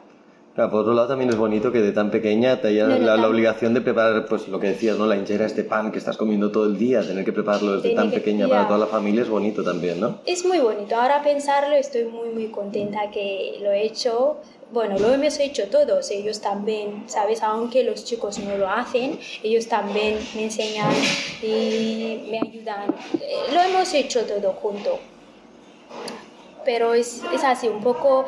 Claro, 0.54 0.70
por 0.70 0.80
otro 0.82 0.94
lado 0.94 1.08
también 1.08 1.30
es 1.30 1.37
bonito 1.37 1.73
que 1.73 1.80
de 1.80 1.90
tan 1.90 2.12
pequeña 2.12 2.61
te 2.61 2.68
haya 2.68 2.87
No, 2.87 2.96
no, 2.99 3.04
la, 3.04 3.16
la 3.16 3.26
obligación 3.28 3.75
de 3.75 3.80
preparar, 3.80 4.25
pues 4.26 4.46
lo 4.46 4.61
que 4.61 4.68
decías, 4.68 4.96
¿no? 4.96 5.04
La 5.06 5.16
hinchera, 5.16 5.46
este 5.46 5.64
pan 5.64 5.90
que 5.90 5.99
estás 5.99 6.16
comiendo 6.16 6.52
todo 6.52 6.66
el 6.66 6.78
día, 6.78 7.00
tener 7.04 7.25
que 7.25 7.32
prepararlo 7.32 7.73
desde 7.80 7.92
tan 7.96 8.11
que- 8.11 8.18
pequeña 8.18 8.46
para 8.49 8.68
toda 8.68 8.78
la 8.78 8.87
familia 8.87 9.23
es 9.23 9.28
bonito 9.28 9.64
también, 9.64 9.99
¿no? 9.99 10.20
Es 10.26 10.44
muy 10.44 10.58
bonito. 10.61 10.94
Ahora 10.94 11.23
pensarlo, 11.25 11.75
estoy 11.75 12.04
muy, 12.04 12.28
muy 12.28 12.46
contenta 12.49 13.11
que 13.12 13.58
lo 13.62 13.73
he 13.73 13.82
hecho. 13.84 14.37
Bueno, 14.73 14.96
lo 14.99 15.12
hemos 15.12 15.40
hecho 15.40 15.64
todos. 15.68 16.08
Ellos 16.12 16.40
también, 16.40 17.02
¿sabes? 17.08 17.42
Aunque 17.42 17.82
los 17.82 18.04
chicos 18.04 18.38
no 18.38 18.56
lo 18.56 18.68
hacen, 18.68 19.18
ellos 19.42 19.66
también 19.66 20.18
me 20.37 20.44
enseñan 20.44 20.90
y 21.42 22.28
me 22.30 22.38
ayudan. 22.38 22.94
Eh, 23.20 23.52
Lo 23.52 23.61
hemos 23.61 23.92
hecho 23.92 24.20
todo 24.23 24.52
junto. 24.52 25.00
Pero 26.64 26.94
es, 26.94 27.23
es 27.34 27.44
así, 27.44 27.68
un 27.68 27.82
poco, 27.82 28.25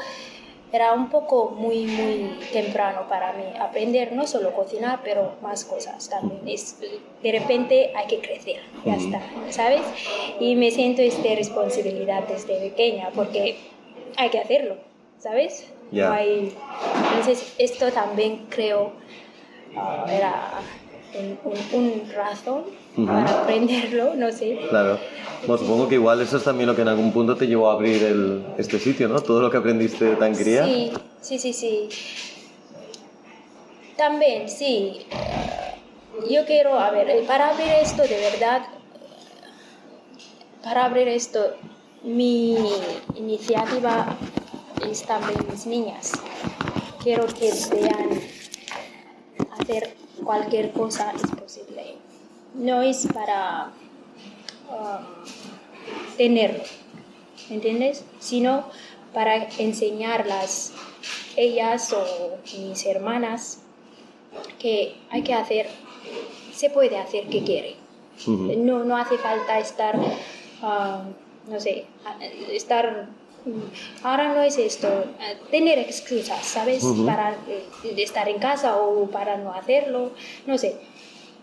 era 0.77 0.93
un 0.93 1.09
poco 1.11 1.51
muy, 1.51 1.87
muy 1.87 2.39
temprano 2.53 3.07
para 3.09 3.33
mí 3.33 3.45
aprender 3.59 4.13
no 4.13 4.27
solo 4.27 4.53
cocinar, 4.53 5.01
pero 5.03 5.33
más 5.43 5.65
cosas 5.65 6.09
también. 6.09 6.41
Es, 6.47 6.79
de 7.23 7.33
repente 7.33 7.93
hay 7.97 8.07
que 8.07 8.21
crecer, 8.21 8.61
ya 8.85 8.95
está, 8.95 9.21
¿sabes? 9.51 9.83
Y 10.39 10.55
me 10.55 10.71
siento 10.71 11.03
esta 11.03 11.35
responsabilidad 11.35 12.25
desde 12.29 12.59
pequeña 12.61 13.11
porque 13.15 13.57
hay 14.17 14.29
que 14.31 14.39
hacerlo, 14.39 14.77
¿sabes? 15.19 15.73
Ya. 15.91 16.09
No 16.09 16.15
hay- 16.15 16.55
Entonces, 17.11 17.55
esto 17.59 17.91
también 17.93 18.47
creo 18.51 18.93
ah, 19.77 20.05
era 20.11 20.35
un, 21.19 21.39
un- 21.45 21.83
un 21.83 22.13
razón 22.13 22.65
Ujú. 22.97 23.07
para 23.07 23.43
aprenderlo, 23.43 24.15
no 24.15 24.31
sé. 24.33 24.59
Claro. 24.69 24.99
Bueno, 25.47 25.59
supongo 25.59 25.89
que 25.89 25.95
igual 25.97 26.21
eso 26.21 26.37
es 26.39 26.45
también 26.45 26.69
lo 26.69 26.75
que 26.77 26.83
en 26.83 26.89
algún 26.89 27.13
punto 27.13 27.37
te 27.37 27.47
llevó 27.47 27.71
a 27.71 27.75
abrir 27.75 28.03
el, 28.03 28.45
este 28.59 28.79
sitio, 28.79 29.09
¿no? 29.09 29.21
Todo 29.21 29.41
lo 29.41 29.51
que 29.51 29.57
aprendiste 29.59 30.05
de 30.05 30.17
tan 30.17 30.35
cría. 30.35 30.65
Sí, 30.65 30.93
sí, 31.21 31.39
sí, 31.39 31.53
sí. 31.53 31.89
También, 33.97 34.49
sí. 34.49 35.07
Yo 36.31 36.45
quiero, 36.47 36.79
a 36.79 36.91
ver, 36.91 37.09
eh, 37.11 37.25
para 37.27 37.51
abrir 37.51 37.69
esto 37.83 38.03
de 38.03 38.19
verdad, 38.19 38.63
para 40.63 40.87
abrir 40.87 41.09
esto, 41.09 41.55
mi 42.03 42.57
iniciativa 43.15 44.17
es 44.91 45.03
también 45.05 45.39
mis 45.51 45.67
niñas. 45.67 46.13
Quiero 47.03 47.27
que 47.27 47.53
vean 47.73 48.21
hacer 49.61 49.95
cualquier 50.27 50.73
cosa 50.73 51.13
es 51.15 51.23
posible. 51.31 51.95
No 52.55 52.83
es 52.83 53.07
para 53.15 53.71
um, 54.69 56.17
tenerlo, 56.17 56.65
¿me 57.49 57.55
entiendes? 57.55 58.05
Sino 58.19 58.65
para 59.15 59.49
enseñarlas, 59.59 60.73
ellas 61.37 61.93
o 61.93 62.39
mis 62.59 62.85
hermanas, 62.85 63.61
que 64.59 64.97
hay 65.11 65.23
que 65.23 65.33
hacer, 65.33 65.69
se 66.53 66.71
puede 66.71 66.99
hacer 66.99 67.29
que 67.29 67.43
quiere. 67.45 67.77
No, 68.27 68.85
no 68.85 68.97
hace 68.97 69.19
falta 69.19 69.59
estar, 69.59 69.99
ah, 70.63 71.05
no 71.49 71.61
sé, 71.61 71.87
estar, 72.51 73.09
ahora 74.03 74.35
no 74.35 74.43
es 74.43 74.59
esto, 74.59 74.89
ah, 75.21 75.33
tener 75.51 75.79
excusas, 75.79 76.45
¿sabes? 76.45 76.85
Para 77.05 77.33
eh, 77.49 77.65
estar 77.97 78.29
en 78.29 78.39
casa 78.39 78.77
o 78.77 79.07
para 79.11 79.37
no 79.37 79.53
hacerlo, 79.53 80.13
no 80.47 80.59
sé 80.59 80.77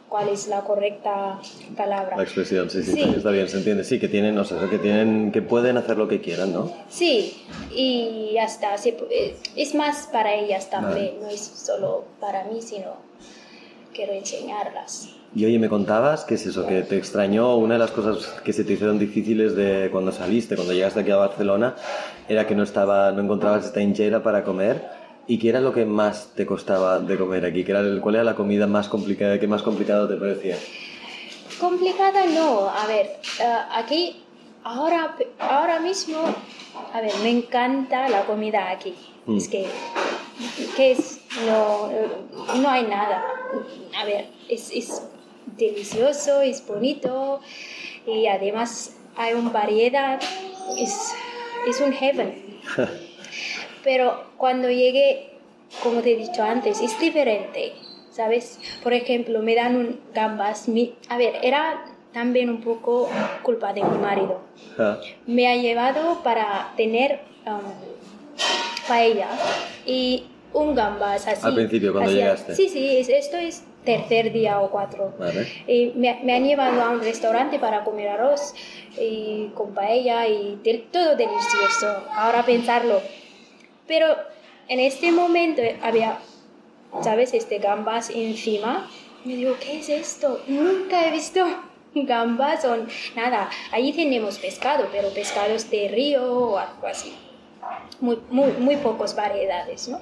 cuál 0.10 0.30
es 0.30 0.48
la 0.48 0.62
correcta 0.62 1.40
palabra. 1.76 2.16
La 2.18 2.24
expresión, 2.24 2.70
sí, 2.70 2.84
sí, 2.84 2.92
Sí. 2.92 3.02
está 3.18 3.32
bien, 3.32 3.50
se 3.50 3.58
entiende. 3.58 3.84
Sí, 3.84 4.00
que 4.00 4.08
tienen, 4.08 4.38
o 4.38 4.46
sea, 4.46 4.70
que 4.70 4.78
tienen, 4.78 5.32
que 5.32 5.42
pueden 5.42 5.76
hacer 5.78 5.98
lo 5.98 6.08
que 6.08 6.22
quieran, 6.22 6.54
¿no? 6.54 6.72
Sí, 6.88 7.44
y 7.72 8.32
ya 8.34 8.44
está. 8.44 8.76
eh, 8.76 9.36
es 9.56 9.74
más 9.74 10.08
para 10.12 10.36
ellas 10.36 10.70
también, 10.70 11.20
no 11.20 11.30
es 11.30 11.40
solo 11.42 12.06
para 12.20 12.44
mí, 12.44 12.62
sino 12.62 12.96
quiero 13.94 14.14
enseñarlas. 14.14 15.10
Y 15.36 15.46
oye, 15.46 15.58
me 15.58 15.68
contabas 15.68 16.26
que 16.26 16.36
es 16.36 16.46
eso, 16.46 16.68
que 16.68 16.84
te 16.84 16.96
extrañó, 16.96 17.56
una 17.56 17.74
de 17.74 17.80
las 17.80 17.92
cosas 17.92 18.28
que 18.44 18.54
se 18.54 18.64
te 18.64 18.74
hicieron 18.74 19.00
difíciles 19.00 19.56
de 19.56 19.90
cuando 19.92 20.12
saliste, 20.12 20.56
cuando 20.56 20.74
llegaste 20.74 21.00
aquí 21.00 21.10
a 21.10 21.16
Barcelona, 21.18 21.76
era 22.30 22.46
que 22.46 22.54
no 22.54 22.62
estaba, 22.62 23.12
no 23.12 23.24
encontrabas 23.24 23.66
esta 23.66 23.82
hinchera 23.82 24.22
para 24.22 24.44
comer. 24.44 24.88
¿Y 25.26 25.40
qué 25.40 25.50
era 25.50 25.60
lo 25.60 25.74
que 25.74 25.86
más 25.86 26.34
te 26.36 26.46
costaba 26.46 27.00
de 27.00 27.18
comer 27.18 27.46
aquí? 27.46 27.64
¿Qué 27.64 27.72
era 27.72 27.82
¿Cuál 28.02 28.16
era 28.16 28.24
la 28.24 28.36
comida 28.36 28.68
más 28.68 28.90
complicada, 28.90 29.40
que 29.40 29.48
más 29.48 29.64
complicado 29.64 30.08
te 30.08 30.18
parecía? 30.18 30.58
Complicada 31.60 32.26
no, 32.28 32.70
a 32.70 32.86
ver, 32.86 33.08
eh, 33.40 33.56
aquí 33.74 34.24
ahora, 34.64 35.16
ahora 35.40 35.80
mismo, 35.80 36.18
a 36.94 37.02
ver, 37.02 37.12
me 37.24 37.30
encanta 37.30 38.08
la 38.10 38.26
comida 38.26 38.70
aquí. 38.70 38.94
Mm. 39.26 39.38
Es 39.38 39.48
que, 39.48 39.66
que 40.76 40.92
es, 40.92 41.22
no, 41.48 41.90
no 42.62 42.70
hay 42.70 42.84
nada. 42.84 43.24
A 43.98 44.06
ver, 44.06 44.28
es, 44.50 44.72
es 44.72 45.04
delicioso, 45.58 46.42
es 46.42 46.66
bonito 46.66 47.40
y 48.08 48.28
además 48.28 48.96
hay 49.16 49.34
una 49.34 49.50
variedad, 49.52 50.20
es, 50.78 51.14
es 51.68 51.80
un 51.82 51.94
heaven. 51.94 52.60
Pero 53.84 54.24
cuando 54.38 54.70
llegué, 54.70 55.30
como 55.82 56.02
te 56.02 56.14
he 56.14 56.18
dicho 56.18 56.44
antes, 56.44 56.80
es 56.82 56.98
diferente, 57.00 57.74
¿sabes? 58.12 58.60
Por 58.82 58.94
ejemplo, 58.94 59.42
me 59.42 59.56
dan 59.56 59.76
un 59.76 60.00
gambas. 60.14 60.68
mi- 60.68 60.96
a 61.10 61.18
ver, 61.18 61.36
era 61.44 61.86
también 62.14 62.50
un 62.50 62.62
poco 62.62 63.10
culpa 63.42 63.74
de 63.74 63.84
mi 63.84 63.98
marido. 63.98 64.40
Me 65.26 65.48
ha 65.52 65.56
llevado 65.56 66.22
para 66.24 66.74
tener 66.78 67.22
um, 67.46 67.60
paella 68.88 69.28
y 69.86 70.28
un 70.54 70.76
gambas 70.76 71.28
así. 71.28 71.46
Al 71.46 71.56
principio, 71.56 71.92
cuando 71.92 72.10
así- 72.12 72.20
llegaste. 72.20 72.56
Sí, 72.56 72.70
sí, 72.70 72.98
es- 72.98 73.10
esto 73.10 73.38
es 73.38 73.64
tercer 73.84 74.32
día 74.32 74.60
o 74.62 74.70
cuatro. 74.72 75.14
Vale. 75.20 75.48
Y 75.68 75.94
me, 75.96 76.20
me 76.24 76.36
han 76.36 76.46
llevado 76.46 76.82
a 76.82 76.90
un 76.90 77.02
restaurante 77.02 77.60
para 77.60 77.84
comer 77.84 78.10
arroz 78.10 78.54
y 78.98 79.50
con 79.56 79.74
paella 79.74 80.28
y 80.28 80.60
del- 80.64 80.84
todo 80.92 81.16
delicioso. 81.16 81.88
Ahora 82.16 82.44
pensarlo. 82.44 83.02
Pero 83.88 84.08
en 84.68 84.80
este 84.80 85.12
momento 85.12 85.62
había, 85.82 86.18
¿sabes? 87.02 87.34
Este 87.34 87.60
gambas 87.60 88.10
encima. 88.10 88.90
Me 89.26 89.36
digo, 89.36 89.56
¿qué 89.60 89.80
es 89.80 89.90
esto? 89.90 90.42
Nunca 90.48 91.08
he 91.08 91.12
visto 91.12 91.46
gambas 91.96 92.66
o 92.66 92.78
nada. 93.16 93.50
Allí 93.72 93.94
tenemos 93.94 94.38
pescado, 94.40 94.88
pero 94.92 95.10
pescados 95.10 95.70
de 95.70 95.88
río 95.90 96.24
o 96.40 96.58
algo 96.58 96.88
así. 96.88 97.14
Muy, 98.02 98.20
muy, 98.30 98.52
muy 98.54 98.76
pocas 98.78 99.16
variedades, 99.16 99.88
¿no? 99.88 100.02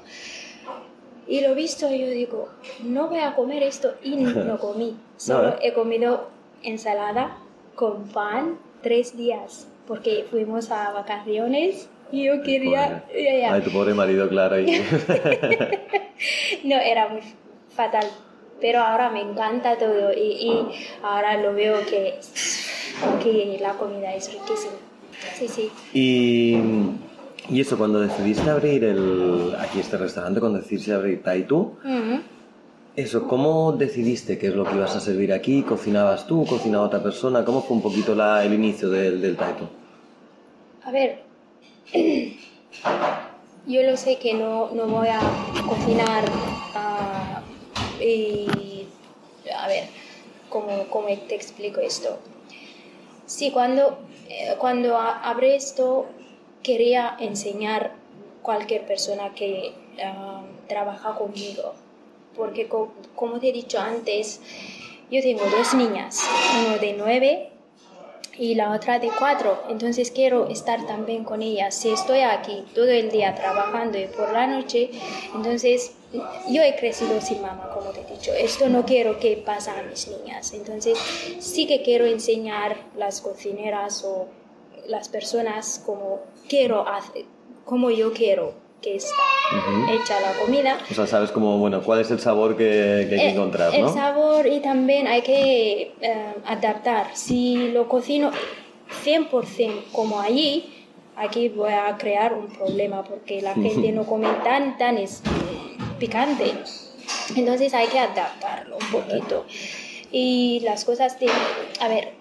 Y 1.32 1.40
lo 1.40 1.52
he 1.52 1.56
visto 1.56 1.90
y 1.90 2.00
yo 2.00 2.08
digo, 2.10 2.50
no 2.84 3.08
voy 3.08 3.20
a 3.20 3.34
comer 3.36 3.64
esto 3.64 3.94
y 4.04 4.16
no 4.50 4.58
comí. 4.60 4.98
Solo 5.16 5.44
No, 5.44 5.50
¿eh? 5.54 5.60
he 5.62 5.74
comido 5.74 6.28
ensalada 6.62 7.38
con 7.76 8.10
pan 8.10 8.58
tres 8.84 9.16
días 9.16 9.66
porque 9.88 10.26
fuimos 10.30 10.72
a 10.72 10.92
vacaciones 10.92 11.88
y 12.12 12.26
yo 12.26 12.42
quería... 12.44 13.06
Ya, 13.16 13.38
ya. 13.40 13.54
Ay, 13.54 13.62
tu 13.62 13.72
pobre 13.72 13.94
marido, 13.94 14.28
claro. 14.28 14.60
y- 14.60 14.66
No, 16.66 16.76
era 16.76 17.08
muy 17.08 17.22
fatal. 17.76 18.06
Pero 18.60 18.80
ahora 18.82 19.10
me 19.10 19.22
encanta 19.22 19.78
todo 19.78 20.12
y, 20.14 20.20
y 20.50 20.52
ahora 21.02 21.38
lo 21.42 21.54
veo 21.54 21.78
que, 21.90 22.16
que 23.24 23.58
la 23.62 23.74
comida 23.74 24.14
es 24.14 24.32
riquísima. 24.34 24.74
Sí, 25.36 25.48
sí. 25.48 25.72
y, 25.94 26.58
y 27.50 27.62
eso, 27.62 27.78
cuando 27.78 28.00
decidiste 28.00 28.50
abrir 28.50 28.84
el, 28.84 29.56
aquí 29.60 29.80
este 29.80 29.98
restaurante, 29.98 30.40
cuando 30.40 30.60
decidiste 30.60 30.94
abrir 30.94 31.22
Taitu, 31.24 31.58
Ujú. 31.84 32.22
Eso, 32.94 33.26
¿cómo 33.26 33.72
decidiste 33.72 34.38
qué 34.38 34.48
es 34.48 34.54
lo 34.54 34.66
que 34.66 34.76
ibas 34.76 34.94
a 34.98 35.00
servir 35.00 35.32
aquí? 35.32 35.64
¿Cocinabas 35.64 36.28
tú? 36.28 36.46
¿Cocinaba 36.46 36.86
otra 36.86 37.02
persona? 37.02 37.46
¿Cómo 37.46 37.62
fue 37.62 37.78
un 37.78 37.82
poquito 37.82 38.14
la, 38.14 38.44
el 38.44 38.54
inicio 38.54 38.90
del, 38.90 39.22
del 39.22 39.38
Taito? 39.38 39.70
A 40.84 40.92
ver, 40.92 41.24
yo 43.66 43.84
lo 43.84 43.96
sé 43.96 44.18
que 44.18 44.34
no, 44.34 44.72
no 44.72 44.88
voy 44.88 45.08
a 45.08 45.22
cocinar 45.70 46.26
y, 48.02 48.88
a 49.56 49.68
ver, 49.70 49.86
¿cómo, 50.50 50.88
cómo 50.90 51.08
te 51.30 51.36
explico 51.36 51.80
esto? 51.80 52.20
Sí, 53.26 53.52
cuando, 53.52 54.00
eh, 54.28 54.56
cuando 54.58 54.98
abrí 54.98 55.52
esto 55.52 56.08
quería 56.64 57.16
enseñar 57.20 57.92
cualquier 58.42 58.86
persona 58.86 59.34
que 59.34 59.74
ah, 60.04 60.42
trabaja 60.68 61.16
conmigo, 61.16 61.74
porque 62.36 62.68
co- 62.68 62.92
como 63.16 63.40
te 63.40 63.50
he 63.50 63.54
dicho 63.54 63.80
antes, 63.80 64.40
yo 65.12 65.22
tengo 65.22 65.44
dos 65.46 65.74
niñas, 65.74 66.24
uno 66.66 66.78
de 66.78 66.94
nueve 66.94 67.50
y 68.38 68.56
la 68.56 68.72
otra 68.72 68.98
de 68.98 69.10
cuatro. 69.20 69.62
Entonces 69.70 70.10
quiero 70.10 70.48
estar 70.48 70.86
también 70.88 71.24
con 71.26 71.42
ellas. 71.42 71.76
Si 71.76 71.90
estoy 71.90 72.22
aquí 72.22 72.64
todo 72.74 72.88
el 72.90 73.12
día 73.12 73.36
trabajando 73.36 73.98
y 74.00 74.06
por 74.06 74.32
la 74.32 74.48
noche, 74.48 74.90
entonces 75.36 75.92
yo 76.50 76.62
he 76.62 76.76
crecido 76.78 77.20
sin 77.22 77.42
mamá, 77.42 77.70
como 77.74 77.90
te 77.92 78.02
he 78.02 78.06
dicho. 78.06 78.32
Esto 78.34 78.70
no 78.70 78.86
quiero 78.86 79.20
que 79.20 79.36
pase 79.38 79.70
a 79.72 79.84
mis 79.84 80.08
niñas. 80.08 80.54
Entonces 80.54 80.98
sí 81.40 81.68
que 81.68 81.82
quiero 81.84 82.06
enseñar 82.06 82.78
las 82.96 83.20
cocineras 83.22 84.04
o 84.06 84.28
las 84.92 85.10
personas 85.10 85.82
como 85.86 86.20
quiero 86.48 86.88
hacer, 86.88 87.26
como 87.66 87.90
yo 87.90 88.14
quiero 88.14 88.54
que 88.82 88.96
está 88.96 89.14
hecha 89.92 90.20
la 90.20 90.34
comida. 90.44 90.78
O 90.90 90.94
sea, 90.94 91.06
sabes 91.08 91.32
cómo, 91.32 91.58
bueno, 91.60 91.82
cuál 91.84 92.02
es 92.02 92.10
el 92.12 92.20
sabor 92.20 92.58
que, 92.58 93.06
que 93.10 93.16
hay 93.16 93.22
que 93.22 93.28
Eh, 93.28 93.30
encontrar, 93.32 93.74
el 93.76 93.82
¿no? 93.84 93.94
sabor 93.94 94.48
y 94.48 94.60
también 94.60 95.08
hay 95.08 95.22
que 95.22 95.94
eh, 96.02 96.34
adaptar. 96.46 97.12
Si 97.14 97.70
lo 97.72 97.88
cocino 97.88 98.32
100% 99.06 99.92
como 99.92 100.20
allí, 100.20 100.86
aquí 101.16 101.50
voy 101.50 101.72
a 101.74 101.96
crear 101.98 102.34
un 102.34 102.48
problema 102.48 103.04
porque 103.04 103.42
la 103.42 103.54
gente 103.56 103.92
no 103.92 104.04
come 104.06 104.28
tan, 104.44 104.78
tan 104.78 104.98
es- 104.98 105.22
picante. 106.00 106.52
Entonces 107.36 107.74
hay 107.74 107.88
que 107.88 108.00
adaptarlo 108.00 108.78
un 108.78 108.92
poquito. 108.92 109.46
Y 110.12 110.60
las 110.64 110.84
cosas 110.86 111.18
tienen, 111.20 111.38
a 111.80 111.88
ver, 111.88 112.14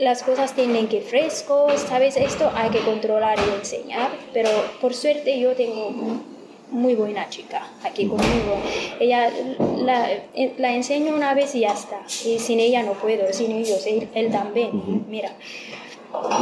las 0.00 0.22
cosas 0.22 0.54
tienen 0.54 0.88
que 0.88 1.00
frescos, 1.00 1.74
¿sabes? 1.88 2.16
Esto 2.16 2.50
hay 2.54 2.70
que 2.70 2.80
controlar 2.80 3.38
y 3.38 3.58
enseñar, 3.58 4.10
pero 4.32 4.48
por 4.80 4.94
suerte 4.94 5.38
yo 5.38 5.52
tengo 5.52 5.92
muy 6.70 6.94
buena 6.94 7.28
chica 7.28 7.66
aquí 7.84 8.06
conmigo. 8.06 8.58
Ella 8.98 9.30
la, 9.78 10.08
la 10.58 10.72
enseño 10.72 11.14
una 11.14 11.34
vez 11.34 11.54
y 11.54 11.60
ya 11.60 11.72
está. 11.72 12.00
Y 12.24 12.38
sin 12.38 12.60
ella 12.60 12.82
no 12.82 12.94
puedo, 12.94 13.32
sin 13.32 13.52
ellos, 13.52 13.86
él, 13.86 14.08
él 14.14 14.30
también. 14.30 15.04
Mira, 15.08 15.32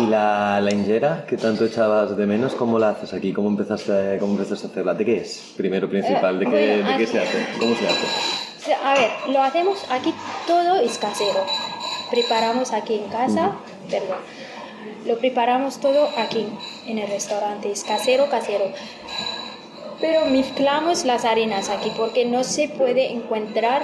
¿Y 0.01 0.07
la, 0.07 0.61
la 0.63 0.73
injera 0.73 1.27
que 1.29 1.37
tanto 1.37 1.67
echabas 1.67 2.17
de 2.17 2.27
menos, 2.27 2.55
cómo 2.55 2.79
la 2.79 2.91
haces 2.91 3.13
aquí? 3.13 3.33
¿Cómo 3.33 3.49
empezaste, 3.49 4.17
cómo 4.19 4.33
empezaste 4.33 4.67
a 4.67 4.71
hacerla? 4.71 4.95
¿De 4.95 5.05
qué 5.05 5.17
es? 5.19 5.53
Primero, 5.57 5.89
principal, 5.91 6.39
¿de 6.39 6.47
qué, 6.47 6.77
bueno, 6.77 6.91
de 6.91 6.97
qué 6.97 7.07
se 7.07 7.19
hace? 7.19 7.47
¿Cómo 7.59 7.75
se 7.75 7.87
hace? 7.87 8.75
A 8.83 8.95
ver, 8.95 9.11
lo 9.29 9.43
hacemos 9.43 9.85
aquí, 9.91 10.15
todo 10.47 10.77
es 10.77 10.97
casero. 10.99 11.45
Preparamos 12.11 12.73
aquí 12.73 12.95
en 12.95 13.09
casa, 13.09 13.53
perdón. 13.91 14.19
Lo 15.05 15.19
preparamos 15.19 15.79
todo 15.81 16.09
aquí 16.17 16.47
en 16.87 16.99
el 16.99 17.09
restaurante, 17.09 17.71
es 17.71 17.85
casero, 17.85 18.29
casero. 18.31 18.65
Pero 20.01 20.27
mezclamos 20.27 21.05
las 21.05 21.25
harinas 21.25 21.69
aquí 21.69 21.91
porque 21.97 22.25
no 22.25 22.45
se 22.45 22.69
puede 22.69 23.13
encontrar 23.13 23.83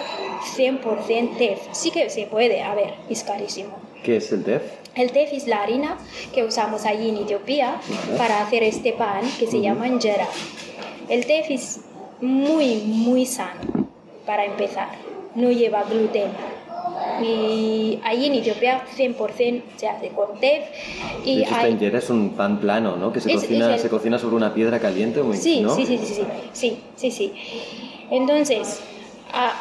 100% 0.57 1.37
TEF. 1.37 1.61
Sí 1.73 1.91
que 1.91 2.09
se 2.09 2.27
puede, 2.27 2.63
a 2.63 2.75
ver, 2.75 2.95
es 3.09 3.25
carísimo. 3.25 3.71
¿Qué 4.05 4.19
es 4.19 4.31
el 4.33 4.45
TEF? 4.45 4.63
El 4.95 5.11
TEF 5.11 5.33
es 5.33 5.47
la 5.49 5.63
harina 5.63 5.99
que 6.33 6.45
usamos 6.45 6.85
allí 6.85 7.09
en 7.09 7.17
Etiopía 7.17 7.81
para 8.17 8.43
hacer 8.43 8.63
este 8.63 8.93
pan 8.93 9.23
que 9.39 9.47
se 9.49 9.61
llama 9.61 9.89
injera. 9.89 10.29
El 11.09 11.27
TEF 11.27 11.51
es 11.51 11.81
muy, 12.21 12.77
muy 12.77 13.27
sano 13.27 13.89
para 14.25 14.45
empezar. 14.45 14.91
No 15.35 15.51
lleva 15.51 15.83
gluten. 15.83 16.31
Y 17.23 18.01
allí 18.05 18.27
en 18.27 18.35
Etiopía 18.35 18.85
100% 18.97 19.63
se 19.77 19.89
hace 19.89 20.09
con 20.09 20.39
TEF. 20.41 20.65
De 21.25 21.31
Y 21.31 21.41
hecho, 21.43 21.51
esta 21.53 21.61
hay... 21.63 21.79
es 21.95 22.11
un 22.11 22.31
pan 22.31 22.59
plano, 22.59 22.97
¿no? 22.97 23.13
Que 23.13 23.21
se, 23.21 23.31
Es- 23.33 23.41
cocina, 23.43 23.69
es 23.71 23.75
el- 23.77 23.81
se 23.81 23.89
cocina 23.89 24.19
sobre 24.19 24.37
una 24.37 24.53
piedra 24.55 24.79
caliente, 24.81 25.23
muy- 25.23 25.37
Sí, 25.37 25.61
¿no? 25.61 25.75
sí, 25.75 25.87
sí, 25.87 25.99
sí, 25.99 26.15
sí, 26.15 26.25
sí, 26.53 26.79
sí, 26.97 27.11
sí. 27.11 27.33
Entonces, 28.11 28.81
a- 29.33 29.55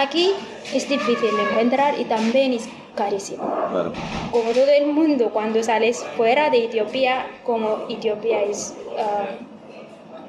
aquí 0.00 0.30
es 0.74 0.88
difícil 0.88 1.30
de 1.36 1.42
encontrar 1.50 1.98
y 2.00 2.04
también 2.04 2.52
es 2.52 2.68
carísimo. 2.94 3.42
Claro. 3.70 3.92
como 4.32 4.50
todo 4.50 4.68
el 4.70 4.86
mundo, 4.86 5.30
cuando 5.30 5.62
sales 5.62 6.04
fuera 6.16 6.50
de 6.50 6.64
Etiopía, 6.64 7.26
como 7.44 7.84
Etiopía 7.88 8.42
es 8.42 8.74
ah, 8.98 9.26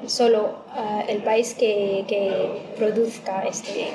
solo 0.06 0.56
ah, 0.70 1.02
el 1.08 1.18
país 1.18 1.54
que, 1.58 2.04
que 2.06 2.60
produzca 2.78 3.42
este, 3.46 3.88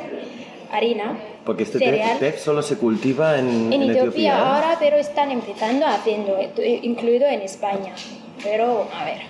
harina, 0.72 1.18
Porque 1.46 1.64
este 1.64 1.80
cereal. 1.80 2.18
TEF, 2.20 2.34
TEF 2.34 2.44
solo 2.44 2.62
se 2.62 2.78
cultiva 2.78 3.38
en, 3.38 3.72
en 3.72 3.82
en 3.82 3.92
Etiopía 3.92 4.34
¿eh? 4.38 4.42
ahora, 4.42 4.78
pero 4.80 4.98
están 4.98 5.32
empezando 5.32 5.86
haciendo, 5.86 6.38
esto, 6.38 6.62
incluido 6.64 7.28
en 7.28 7.42
España. 7.42 7.94
Pero, 8.44 8.88
a 8.94 9.06
ver, 9.06 9.22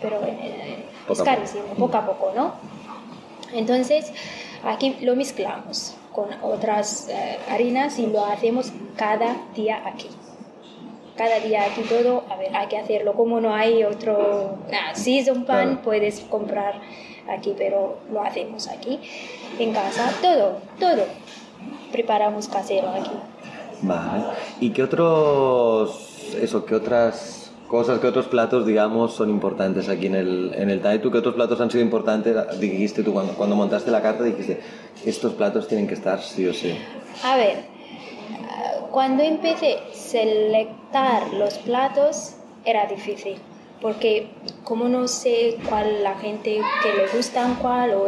pero 0.00 0.16
eh, 0.26 0.84
es 0.86 1.04
a 1.04 1.06
poco. 1.08 1.24
carísimo, 1.24 1.64
poco 1.78 1.96
a 1.96 2.06
poco, 2.06 2.32
¿no? 2.34 2.54
Entonces, 3.52 4.12
aquí 4.64 4.96
lo 5.00 5.16
mezclamos 5.16 5.96
con 6.12 6.28
otras 6.42 7.08
eh, 7.08 7.38
harinas 7.48 7.98
y 7.98 8.06
lo 8.06 8.24
hacemos 8.24 8.72
cada 8.96 9.36
día 9.54 9.82
aquí. 9.86 10.08
Cada 11.16 11.38
día 11.40 11.64
aquí 11.64 11.82
todo, 11.82 12.24
a 12.30 12.36
ver, 12.36 12.54
hay 12.56 12.66
que 12.68 12.78
hacerlo 12.78 13.12
como 13.14 13.40
no 13.40 13.54
hay 13.54 13.84
otro... 13.84 14.58
ah, 14.72 14.94
si 14.94 15.18
es 15.18 15.28
un 15.28 15.44
pan, 15.44 15.66
Claro. 15.68 15.82
puedes 15.82 16.20
comprar 16.20 16.80
aquí, 17.28 17.54
pero 17.56 17.98
lo 18.12 18.22
hacemos 18.22 18.68
aquí, 18.68 18.98
en 19.58 19.72
casa, 19.72 20.10
todo, 20.20 20.58
todo. 20.78 21.04
Preparamos 21.92 22.48
casero 22.48 22.88
aquí. 22.88 23.10
Vale. 23.82 24.24
¿Y 24.60 24.70
qué 24.70 24.82
otros, 24.82 26.34
eso, 26.40 26.64
qué 26.64 26.74
otras 26.74 27.50
cosas, 27.66 28.00
qué 28.00 28.06
otros 28.06 28.26
platos, 28.26 28.66
digamos, 28.66 29.14
son 29.14 29.30
importantes 29.30 29.88
aquí 29.88 30.06
en 30.06 30.14
el, 30.16 30.52
en 30.54 30.70
el 30.70 30.80
Thai? 30.80 31.00
¿Tú 31.00 31.10
qué 31.10 31.18
otros 31.18 31.34
platos 31.34 31.60
han 31.60 31.70
sido 31.70 31.82
importantes? 31.82 32.36
Dijiste 32.58 33.02
tú, 33.02 33.12
cuando, 33.12 33.34
cuando 33.34 33.56
montaste 33.56 33.90
la 33.90 34.02
carta, 34.02 34.24
dijiste, 34.24 34.60
estos 35.04 35.34
platos 35.34 35.68
tienen 35.68 35.86
que 35.86 35.94
estar 35.94 36.20
sí 36.20 36.46
o 36.46 36.52
sí. 36.52 36.76
A 37.24 37.36
ver, 37.36 37.64
cuando 38.90 39.22
empecé 39.22 39.76
a 39.76 39.94
selectar 39.94 41.32
los 41.34 41.58
platos 41.58 42.34
era 42.64 42.86
difícil, 42.86 43.36
porque 43.80 44.28
como 44.64 44.88
no 44.88 45.08
sé 45.08 45.56
cuál 45.68 46.02
la 46.02 46.14
gente 46.16 46.60
que 46.82 46.92
le 46.92 47.08
gustan 47.16 47.56
cuál 47.56 47.94
o 47.94 48.06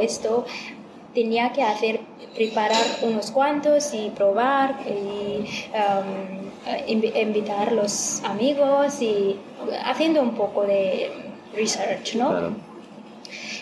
tenía 1.15 1.53
que 1.53 1.63
hacer 1.63 2.01
preparar 2.35 2.83
unos 3.03 3.31
cuantos 3.31 3.93
y 3.93 4.11
probar 4.11 4.81
y 4.87 5.41
um, 5.75 6.89
invi- 6.89 7.15
invitar 7.21 7.73
los 7.73 8.23
amigos 8.25 9.03
y 9.03 9.37
haciendo 9.85 10.23
un 10.23 10.35
poco 10.35 10.63
de 10.63 11.11
research, 11.55 12.15
¿no? 12.15 12.31
Claro. 12.31 12.53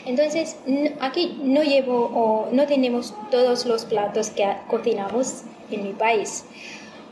Entonces, 0.06 0.56
aquí 1.00 1.38
no 1.42 1.62
llevo 1.62 2.10
o 2.14 2.48
no 2.52 2.66
tenemos 2.66 3.14
todos 3.30 3.66
los 3.66 3.84
platos 3.84 4.30
que 4.30 4.46
cocinamos 4.68 5.42
en 5.70 5.82
mi 5.84 5.92
país. 5.92 6.44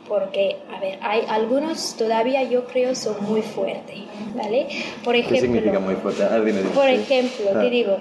Porque, 0.09 0.57
a 0.75 0.81
ver, 0.81 0.99
hay 1.03 1.23
algunos 1.29 1.95
todavía 1.97 2.43
yo 2.45 2.65
creo 2.65 2.95
son 2.95 3.17
muy 3.25 3.43
fuertes, 3.43 3.99
¿vale? 4.35 4.67
Por 5.05 5.13
¿Qué 5.15 5.21
ejemplo, 5.21 5.41
significa 5.43 5.79
muy 5.79 5.95
fuerte? 5.97 6.25
A 6.25 6.29
ver, 6.31 6.45
dime, 6.45 6.59
dime. 6.63 6.71
por 6.75 6.89
ejemplo, 6.89 7.47
Ah. 7.55 7.61
te 7.61 7.69
digo, 7.71 7.99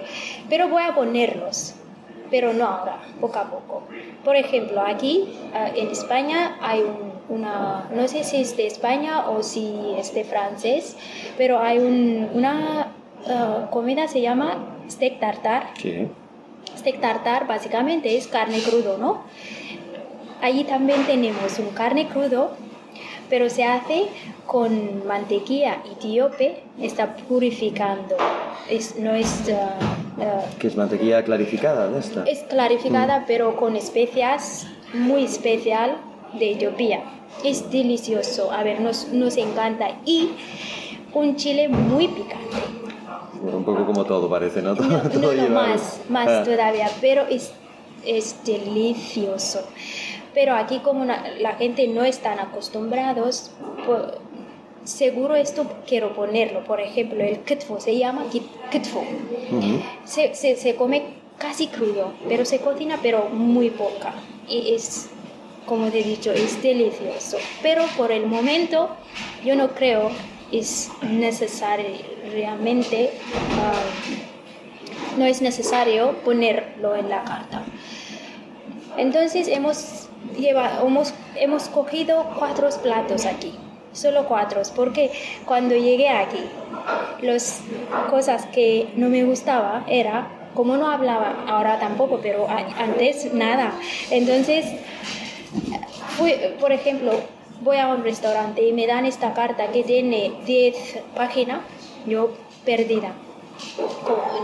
pero 0.48 0.68
voy 0.68 0.82
a 0.84 0.94
ponerlos, 0.94 1.74
pero 2.30 2.52
no 2.54 2.66
ahora, 2.66 2.98
poco 3.20 3.38
a 3.38 3.44
poco. 3.44 3.82
Por 4.24 4.36
ejemplo, 4.36 4.80
aquí 4.80 5.28
ah, 5.54 5.68
en 5.74 5.88
España 5.90 6.56
hay 6.62 6.80
un- 6.80 7.08
una, 7.28 7.88
no 7.94 8.08
sé 8.08 8.24
si 8.24 8.38
es 8.38 8.56
de 8.56 8.66
España 8.66 9.28
o 9.28 9.42
si 9.42 9.70
es 9.98 10.14
de 10.14 10.24
francés, 10.24 10.96
pero 11.36 11.58
hay 11.60 11.78
un- 11.78 12.30
una 12.32 12.88
ah, 13.28 13.68
comida 13.70 14.08
se 14.08 14.22
llama 14.22 14.76
steak 14.88 15.20
tartar. 15.20 15.68
Sí. 15.78 16.08
Steak 16.78 17.00
tartar 17.00 17.46
básicamente 17.46 18.16
es 18.16 18.28
carne 18.28 18.60
crudo, 18.60 18.96
¿no? 18.98 19.24
Allí 20.42 20.64
también 20.64 21.04
tenemos 21.06 21.58
un 21.58 21.70
carne 21.70 22.08
crudo, 22.08 22.52
pero 23.28 23.50
se 23.50 23.64
hace 23.64 24.06
con 24.46 25.06
mantequilla 25.06 25.82
etíope, 25.92 26.62
está 26.80 27.16
purificando, 27.16 28.16
es, 28.70 28.96
no 28.96 29.12
es, 29.14 29.50
ah, 29.52 29.74
ah, 30.20 30.40
Que 30.58 30.68
es 30.68 30.76
mantequilla 30.76 31.22
clarificada 31.24 31.88
de 31.88 31.98
esta. 31.98 32.24
es 32.24 32.40
clarificada, 32.44 33.24
pero 33.26 33.56
con 33.56 33.76
especias 33.76 34.66
muy 34.94 35.24
especial 35.24 35.98
de 36.38 36.52
Etiopía. 36.52 37.02
Es 37.44 37.70
delicioso, 37.70 38.50
a 38.52 38.62
ver, 38.62 38.80
nos, 38.80 39.08
nos 39.08 39.36
encanta. 39.36 39.98
Y 40.06 40.30
un 41.12 41.36
chile 41.36 41.68
muy 41.68 42.08
picante. 42.08 42.56
Un 43.42 43.64
poco 43.64 43.84
como 43.86 44.04
todo 44.04 44.28
parece, 44.30 44.62
¿no? 44.62 44.74
No, 44.74 45.00
Todo 45.10 45.32
no, 45.34 45.42
no, 45.42 45.48
más, 45.50 46.00
más 46.08 46.26
Ah. 46.28 46.42
todavía, 46.44 46.90
pero 47.00 47.22
es, 47.28 47.52
es 48.04 48.36
delicioso. 48.44 49.60
Pero 50.38 50.54
aquí 50.54 50.78
como 50.78 51.04
la 51.04 51.56
gente 51.56 51.88
no 51.88 52.04
están 52.04 52.38
acostumbrados, 52.38 53.50
seguro 54.84 55.34
esto 55.34 55.66
quiero 55.84 56.14
ponerlo. 56.14 56.62
Por 56.62 56.80
ejemplo, 56.80 57.24
el 57.24 57.40
kitfo 57.40 57.80
se 57.80 57.98
llama 57.98 58.24
kitfo. 58.70 59.02
se, 60.04 60.36
se, 60.36 60.54
se, 60.54 60.76
come 60.76 61.02
casi 61.38 61.66
crudo, 61.66 62.12
pero 62.28 62.44
se 62.44 62.60
cocina 62.60 63.00
pero 63.02 63.30
muy 63.30 63.70
poca. 63.70 64.14
Y 64.48 64.74
es, 64.76 65.10
como 65.66 65.90
te 65.90 65.98
he 65.98 66.04
dicho, 66.04 66.30
es 66.30 66.62
delicioso. 66.62 67.38
Pero 67.60 67.82
por 67.96 68.12
el 68.12 68.26
momento 68.26 68.90
yo 69.44 69.56
no 69.56 69.70
creo 69.70 70.12
es 70.52 70.88
necesario 71.02 71.96
realmente, 72.30 73.10
um, 75.16 75.18
no 75.18 75.24
es 75.24 75.42
necesario 75.42 76.12
ponerlo 76.22 76.94
en 76.94 77.08
la 77.08 77.24
carta. 77.24 77.64
Entonces 78.98 79.46
hemos, 79.46 80.07
llevado, 80.38 80.86
hemos, 80.86 81.14
hemos 81.36 81.68
cogido 81.68 82.24
cuatro 82.38 82.68
platos 82.82 83.26
aquí 83.26 83.54
solo 83.92 84.26
cuatro, 84.26 84.62
porque 84.76 85.10
cuando 85.44 85.74
llegué 85.74 86.08
aquí, 86.08 86.38
las 87.22 87.62
cosas 88.10 88.46
que 88.46 88.88
no 88.96 89.08
me 89.08 89.24
gustaba 89.24 89.84
era, 89.88 90.28
como 90.54 90.76
no 90.76 90.90
hablaba 90.90 91.44
ahora 91.46 91.78
tampoco, 91.78 92.20
pero 92.22 92.46
antes 92.48 93.32
nada. 93.32 93.72
Entonces, 94.10 94.66
por 96.60 96.72
ejemplo, 96.72 97.12
voy 97.60 97.78
a 97.78 97.88
un 97.88 98.04
restaurante 98.04 98.62
y 98.62 98.72
me 98.72 98.86
dan 98.86 99.04
esta 99.04 99.34
carta 99.34 99.68
que 99.68 99.82
tiene 99.82 100.32
10 100.46 101.02
páginas, 101.14 101.60
yo 102.06 102.30
perdida 102.64 103.12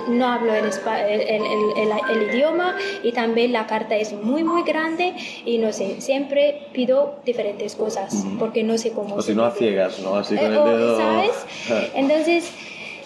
no 0.09 0.27
hablo 0.27 0.55
el, 0.55 0.64
el, 0.66 2.22
idioma 2.31 2.77
y 3.03 3.12
también 3.12 3.53
la 3.53 3.66
carta 3.66 3.96
es 3.96 4.12
muy 4.12 4.44
muy 4.44 4.62
grande 4.62 5.14
y 5.44 5.59
no 5.59 5.72
sé, 5.72 6.00
siempre 6.00 6.68
pido 6.72 7.16
diferentes 7.24 7.74
cosas 7.74 8.14
porque 8.38 8.62
no 8.62 8.77
sé 8.79 8.92
cómo. 8.92 9.16
O 9.16 9.22
si 9.22 9.35
no 9.35 9.44
a 9.44 9.50
ciegas, 9.50 10.00
¿no? 10.00 10.16
Así 10.16 10.37
con 10.37 10.46
el 10.46 10.53
eh, 10.53 10.64
dedo. 10.64 10.98
¿Sabes? 10.98 11.46
Entonces 11.94 12.50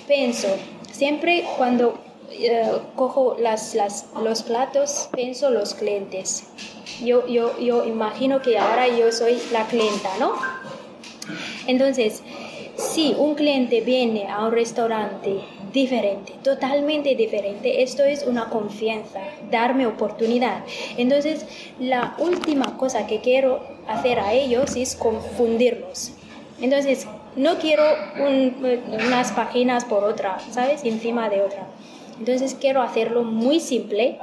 pienso, 0.07 0.49
siempre 0.91 1.45
cuando 1.57 1.99
eh, 2.31 2.71
cojo 2.95 3.37
las, 3.39 3.75
las, 3.75 4.07
los 4.23 4.43
platos, 4.43 5.09
pienso 5.15 5.51
los 5.51 5.75
clientes. 5.75 6.47
Yo, 7.03 7.27
yo, 7.27 7.59
yo 7.59 7.85
imagino 7.85 8.43
que 8.43 8.59
ahora 8.59 8.89
yo 8.89 9.13
soy 9.13 9.39
la 9.53 9.67
clienta, 9.67 10.11
¿no? 10.19 10.33
Entonces, 11.67 12.23
si 12.77 13.15
un 13.17 13.35
cliente 13.35 13.81
viene 13.81 14.29
a 14.29 14.47
un 14.47 14.53
restaurante 14.53 15.41
diferente, 15.73 16.35
totalmente 16.43 17.15
diferente. 17.15 17.83
Esto 17.83 18.05
es 18.05 18.25
una 18.25 18.49
confianza, 18.49 19.21
darme 19.51 19.87
oportunidad. 19.87 20.65
Entonces, 20.97 21.47
la 21.79 22.15
última 22.19 22.77
cosa 22.77 23.07
que 23.07 23.21
quiero 23.21 23.61
hacer 23.87 24.21
a 24.21 24.33
ellos 24.33 24.77
es 24.77 24.97
confundirlos. 24.97 26.13
Entonces, 26.61 27.07
no 27.37 27.59
quiero 27.59 27.85
unas 28.91 29.33
páginas 29.33 29.85
por 29.85 30.05
otra, 30.05 30.39
¿sabes? 30.51 30.85
Encima 30.85 31.29
de 31.29 31.43
otra. 31.43 31.67
Entonces, 32.19 32.57
quiero 32.59 32.83
hacerlo 32.83 33.23
muy 33.23 33.61
simple 33.61 34.19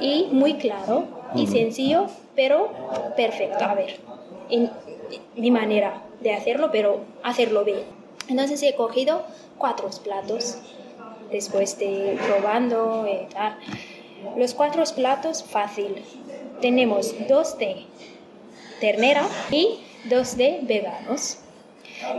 y 0.00 0.28
muy 0.32 0.54
claro 0.54 1.04
y 1.34 1.46
sencillo, 1.46 2.06
pero 2.34 2.70
perfecto. 3.16 3.64
A 3.64 3.74
ver, 3.74 3.96
en 4.48 4.70
mi 5.36 5.50
manera 5.50 6.02
de 6.20 6.32
hacerlo, 6.32 6.70
pero 6.72 7.00
hacerlo 7.22 7.64
bien. 7.64 8.02
Entonces 8.28 8.62
he 8.62 8.74
cogido 8.74 9.22
cuatro 9.62 9.88
platos 10.02 10.58
después 11.30 11.78
de 11.78 12.18
probando 12.26 13.06
y 13.06 13.32
tal. 13.32 13.56
Los 14.36 14.54
cuatro 14.54 14.82
platos 14.96 15.44
fácil. 15.44 16.02
Tenemos 16.60 17.14
dos 17.28 17.56
de 17.58 17.84
ternera 18.80 19.22
y 19.52 19.78
dos 20.10 20.36
de 20.36 20.58
veganos. 20.62 21.38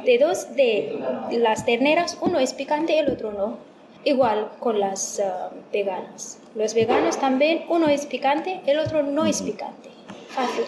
De 0.05 0.17
dos 0.17 0.55
de 0.55 0.97
las 1.31 1.65
terneras, 1.65 2.17
uno 2.21 2.39
es 2.39 2.53
picante 2.53 2.93
y 2.93 2.99
el 2.99 3.09
otro 3.09 3.33
no. 3.33 3.57
Igual 4.05 4.49
con 4.59 4.79
las 4.79 5.19
ah, 5.19 5.49
veganas. 5.73 6.39
Los 6.55 6.73
veganos 6.73 7.17
también, 7.17 7.65
uno 7.67 7.89
es 7.89 8.05
picante, 8.05 8.61
el 8.65 8.79
otro 8.79 9.03
no 9.03 9.25
es 9.25 9.41
picante. 9.41 9.89
Fácil. 10.29 10.65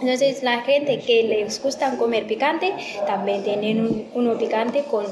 Entonces 0.00 0.44
la 0.44 0.60
gente 0.60 1.00
que 1.00 1.24
les 1.24 1.60
gusta 1.60 1.96
comer 1.96 2.26
picante 2.26 2.72
también 3.06 3.42
tienen 3.42 3.80
un, 3.80 4.08
uno 4.14 4.38
picante 4.38 4.84
con 4.84 5.04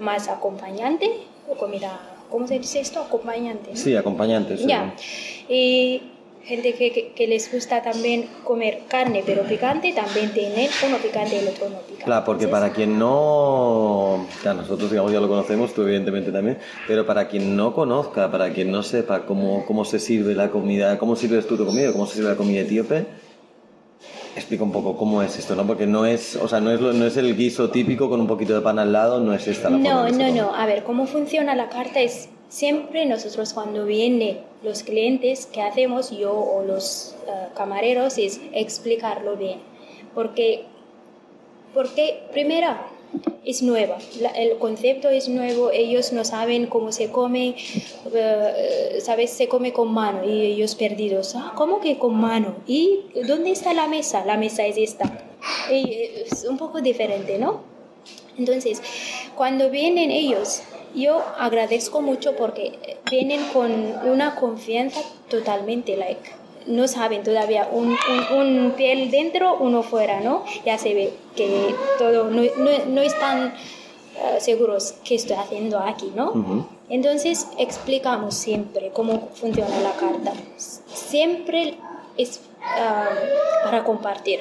más 0.00 0.28
acompañante 0.28 1.10
o 1.48 1.54
comida, 1.54 2.00
¿cómo 2.30 2.46
se 2.46 2.58
dice 2.58 2.80
esto? 2.80 3.00
Acompañante. 3.00 3.76
Sí, 3.76 3.96
acompañante. 3.96 4.56
Ya. 4.56 4.94
Y 5.48 6.02
gente 6.48 6.72
que, 6.74 7.12
que, 7.14 7.26
les 7.26 7.52
gusta 7.52 7.82
también 7.82 8.26
comer 8.42 8.80
carne 8.88 9.22
pero 9.24 9.42
picante 9.42 9.92
también 9.92 10.32
tienen 10.32 10.70
uno 10.86 10.96
picante 10.96 11.36
y 11.36 11.38
el 11.40 11.48
otro 11.48 11.68
no 11.68 11.78
picante. 11.80 12.04
Claro, 12.04 12.24
porque 12.24 12.48
para 12.48 12.72
quien 12.72 12.98
no, 12.98 14.26
ya 14.42 14.54
nosotros 14.54 14.90
digamos 14.90 15.12
ya 15.12 15.20
lo 15.20 15.28
conocemos, 15.28 15.74
tú 15.74 15.82
evidentemente 15.82 16.32
también, 16.32 16.58
pero 16.86 17.04
para 17.04 17.28
quien 17.28 17.54
no 17.54 17.74
conozca, 17.74 18.30
para 18.30 18.50
quien 18.54 18.70
no 18.70 18.82
sepa 18.82 19.26
cómo, 19.26 19.66
cómo 19.66 19.84
se 19.84 19.98
sirve 19.98 20.34
la 20.34 20.50
comida, 20.50 20.98
cómo 20.98 21.16
sirves 21.16 21.46
tú 21.46 21.58
tu 21.58 21.66
comida, 21.66 21.92
cómo 21.92 22.06
se 22.06 22.14
sirve 22.14 22.30
la 22.30 22.36
comida 22.36 22.62
etíope, 22.62 23.04
explica 24.38 24.64
un 24.64 24.72
poco 24.72 24.96
cómo 24.96 25.22
es 25.22 25.38
esto, 25.38 25.54
¿no? 25.54 25.66
Porque 25.66 25.86
no 25.86 26.06
es, 26.06 26.36
o 26.36 26.48
sea, 26.48 26.60
no 26.60 26.70
es, 26.70 26.80
no 26.80 27.06
es 27.06 27.16
el 27.16 27.36
guiso 27.36 27.70
típico 27.70 28.08
con 28.08 28.20
un 28.20 28.26
poquito 28.26 28.54
de 28.54 28.60
pan 28.60 28.78
al 28.78 28.92
lado, 28.92 29.20
no 29.20 29.34
es 29.34 29.46
esta 29.46 29.70
la 29.70 29.78
No, 29.78 30.08
no, 30.08 30.32
no. 30.32 30.54
A 30.54 30.66
ver, 30.66 30.84
cómo 30.84 31.06
funciona 31.06 31.54
la 31.54 31.68
carta 31.68 32.00
es 32.00 32.28
siempre 32.48 33.06
nosotros 33.06 33.52
cuando 33.52 33.84
vienen 33.84 34.38
los 34.62 34.82
clientes, 34.82 35.48
¿qué 35.52 35.62
hacemos 35.62 36.10
yo 36.10 36.32
o 36.32 36.64
los 36.64 37.14
eh, 37.26 37.48
camareros? 37.54 38.18
Es 38.18 38.40
explicarlo 38.52 39.36
bien. 39.36 39.60
Porque, 40.14 40.64
porque 41.74 42.22
primero, 42.32 42.68
es 43.44 43.62
nueva, 43.62 43.96
el 44.36 44.58
concepto 44.58 45.08
es 45.08 45.28
nuevo, 45.28 45.70
ellos 45.70 46.12
no 46.12 46.24
saben 46.24 46.66
cómo 46.66 46.92
se 46.92 47.10
come, 47.10 47.56
uh, 48.04 49.00
¿sabes? 49.00 49.30
Se 49.30 49.48
come 49.48 49.72
con 49.72 49.92
mano 49.92 50.22
y 50.24 50.42
ellos 50.42 50.74
perdidos, 50.74 51.34
ah, 51.34 51.52
¿cómo 51.54 51.80
que 51.80 51.98
con 51.98 52.14
mano? 52.14 52.56
¿Y 52.66 53.00
dónde 53.26 53.50
está 53.50 53.72
la 53.72 53.86
mesa? 53.86 54.24
La 54.24 54.36
mesa 54.36 54.66
es 54.66 54.76
esta. 54.76 55.24
Es 55.70 56.44
un 56.44 56.58
poco 56.58 56.82
diferente, 56.82 57.38
¿no? 57.38 57.62
Entonces, 58.36 58.82
cuando 59.34 59.70
vienen 59.70 60.10
ellos, 60.10 60.62
yo 60.94 61.24
agradezco 61.38 62.02
mucho 62.02 62.36
porque 62.36 62.98
vienen 63.10 63.40
con 63.52 63.70
una 64.06 64.34
confianza 64.34 65.00
totalmente 65.30 65.96
like 65.96 66.37
no 66.68 66.86
saben 66.86 67.22
todavía, 67.22 67.68
un, 67.72 67.96
un, 68.36 68.72
piel 68.76 69.10
dentro, 69.10 69.56
uno 69.58 69.82
fuera, 69.82 70.20
¿no? 70.20 70.44
Ya 70.64 70.78
se 70.78 70.94
ve 70.94 71.12
que 71.34 71.74
todo, 71.98 72.30
no, 72.30 72.42
no, 72.88 73.00
están 73.00 73.54
uh, 73.54 74.40
seguros 74.40 74.94
qué 75.02 75.14
estoy 75.14 75.36
haciendo 75.36 75.78
aquí, 75.78 76.12
¿no? 76.14 76.68
Entonces 76.88 77.48
explicamos 77.58 78.34
siempre 78.34 78.90
cómo 78.92 79.28
funciona 79.34 79.80
la 79.80 79.92
carta. 79.92 80.32
Siempre 80.56 81.76
es 82.16 82.40
uh, 82.60 83.64
para 83.64 83.82
compartir 83.84 84.40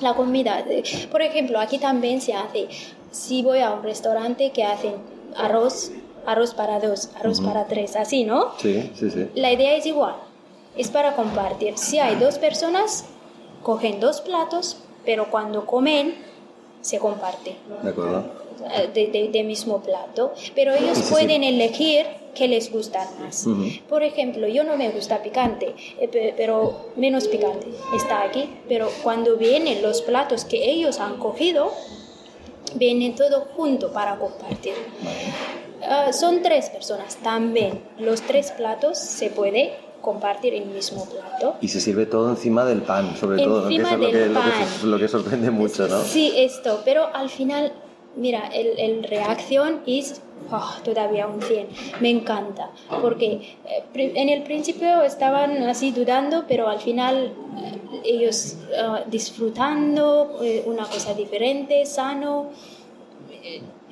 la 0.00 0.14
comida. 0.14 0.64
Por 1.10 1.22
ejemplo, 1.22 1.60
aquí 1.60 1.78
también 1.78 2.20
se 2.20 2.32
hace, 2.32 2.68
si 3.10 3.42
voy 3.42 3.60
a 3.60 3.72
un 3.72 3.82
restaurante 3.82 4.50
que 4.50 4.64
hacen 4.64 4.94
arroz, 5.36 5.92
arroz 6.26 6.54
para 6.54 6.80
dos, 6.80 7.10
arroz 7.20 7.40
para 7.40 7.66
tres, 7.66 7.96
así, 7.96 8.24
¿no? 8.24 8.52
Sí, 8.58 8.90
sí, 8.94 9.10
sí. 9.10 9.28
La 9.34 9.52
idea 9.52 9.76
es 9.76 9.84
igual 9.84 10.14
es 10.76 10.88
para 10.88 11.14
compartir. 11.14 11.78
Si 11.78 11.98
hay 11.98 12.16
dos 12.16 12.38
personas, 12.38 13.04
cogen 13.62 14.00
dos 14.00 14.20
platos, 14.20 14.78
pero 15.04 15.30
cuando 15.30 15.66
comen, 15.66 16.14
se 16.80 16.98
comparte. 16.98 17.56
De 17.82 17.90
acuerdo. 17.90 18.44
Eh, 18.70 19.28
de, 19.32 19.42
mismo 19.42 19.82
plato, 19.82 20.32
pero 20.54 20.72
ellos 20.74 21.02
pueden 21.10 21.42
elegir 21.42 22.06
qué 22.34 22.46
les 22.46 22.72
gusta 22.72 23.08
más. 23.20 23.46
Por 23.88 24.02
ejemplo, 24.02 24.46
yo 24.46 24.64
no 24.64 24.76
me 24.76 24.90
gusta 24.90 25.22
picante, 25.22 25.74
eh, 26.00 26.34
pero 26.36 26.90
menos 26.96 27.26
picante 27.26 27.68
está 27.96 28.22
aquí, 28.22 28.48
pero 28.68 28.88
cuando 29.02 29.36
vienen 29.36 29.82
los 29.82 30.02
platos 30.02 30.44
que 30.44 30.70
ellos 30.70 31.00
han 31.00 31.18
cogido, 31.18 31.72
vienen 32.76 33.14
todo 33.16 33.48
junto 33.56 33.92
para 33.92 34.16
compartir. 34.16 34.74
Ah, 35.82 36.12
son 36.12 36.42
tres 36.42 36.70
personas 36.70 37.16
también. 37.16 37.82
Los 37.98 38.22
tres 38.22 38.52
platos 38.52 38.98
se 38.98 39.30
puede 39.30 39.74
compartir 40.04 40.54
el 40.54 40.66
mismo 40.66 41.06
plato. 41.06 41.56
Y 41.62 41.68
se 41.68 41.80
sirve 41.80 42.04
todo 42.04 42.28
encima 42.28 42.64
del 42.64 42.82
pan, 42.82 43.16
sobre 43.16 43.42
todo, 43.42 43.68
que 43.68 43.76
es 43.76 43.90
lo 43.90 44.10
que, 44.10 44.86
Lo, 44.86 44.98
que, 44.98 45.08
sorprende 45.08 45.50
mucho, 45.50 45.88
¿no? 45.88 46.02
Sí, 46.02 46.32
esto, 46.36 46.82
pero 46.84 47.08
al 47.14 47.30
final, 47.30 47.72
mira, 48.14 48.48
el, 48.48 48.78
el 48.78 49.02
reacción 49.02 49.80
es 49.86 50.20
oh, 50.50 50.74
todavía 50.84 51.26
un 51.26 51.40
100. 51.40 51.68
Me 52.00 52.10
encanta, 52.10 52.70
porque 53.00 53.56
eh, 53.66 54.12
en 54.14 54.28
el 54.28 54.42
principio 54.42 55.02
estaban 55.02 55.62
así 55.62 55.90
dudando, 55.90 56.44
pero 56.46 56.68
al 56.68 56.80
final 56.80 57.32
eh, 57.56 58.02
ellos 58.04 58.56
ah, 58.78 59.04
disfrutando 59.06 60.38
eh, 60.42 60.62
una 60.66 60.84
cosa 60.84 61.14
diferente, 61.14 61.86
sano, 61.86 62.50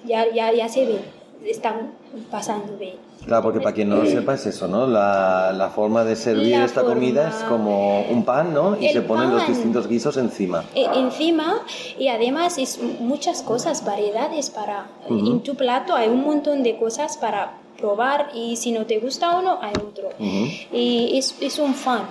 ya, 0.05 0.31
ya, 0.31 0.53
ya 0.53 0.69
se 0.69 0.85
ve, 0.85 1.01
están 1.47 1.95
pasando 2.31 2.77
bien. 2.77 3.12
Claro, 3.27 3.43
porque 3.45 3.61
para 3.61 3.73
quien 3.75 3.89
no 3.89 3.97
lo 3.97 4.07
sepa 4.07 4.35
es 4.35 4.47
eso, 4.47 4.67
¿no? 4.69 4.87
La, 4.87 5.53
la 5.57 5.71
forma 5.71 6.05
de 6.05 6.17
servir 6.17 6.57
La 6.59 6.65
esta 6.65 6.83
comida 6.83 7.31
forma- 7.31 7.37
es 7.39 7.45
como 7.49 8.01
un 8.03 8.25
pan, 8.25 8.53
¿no? 8.53 8.77
Y 8.81 8.87
El 8.87 8.93
se 8.93 9.03
ponen 9.03 9.31
los 9.31 9.43
pan. 9.45 9.53
distintos 9.53 9.87
guisos 9.89 10.17
encima. 10.17 10.65
E- 10.75 10.87
encima 10.95 11.63
y 11.99 12.09
además 12.09 12.59
es 12.59 12.79
muchas 13.01 13.43
cosas, 13.43 13.85
variedades 13.85 14.51
para... 14.51 14.87
En 15.09 15.41
tu 15.41 15.55
plato 15.55 15.95
hay 15.95 16.09
un 16.09 16.23
montón 16.25 16.63
de 16.63 16.77
cosas 16.77 17.17
para 17.17 17.55
probar 17.79 18.31
y 18.35 18.57
si 18.57 18.73
no 18.73 18.87
te 18.87 18.99
gusta 18.99 19.39
uno, 19.39 19.59
hay 19.63 19.73
otro. 19.77 20.09
Ujú. 20.19 20.47
Y 20.73 21.17
es, 21.19 21.35
es 21.41 21.59
un 21.59 21.75
fan, 21.75 22.03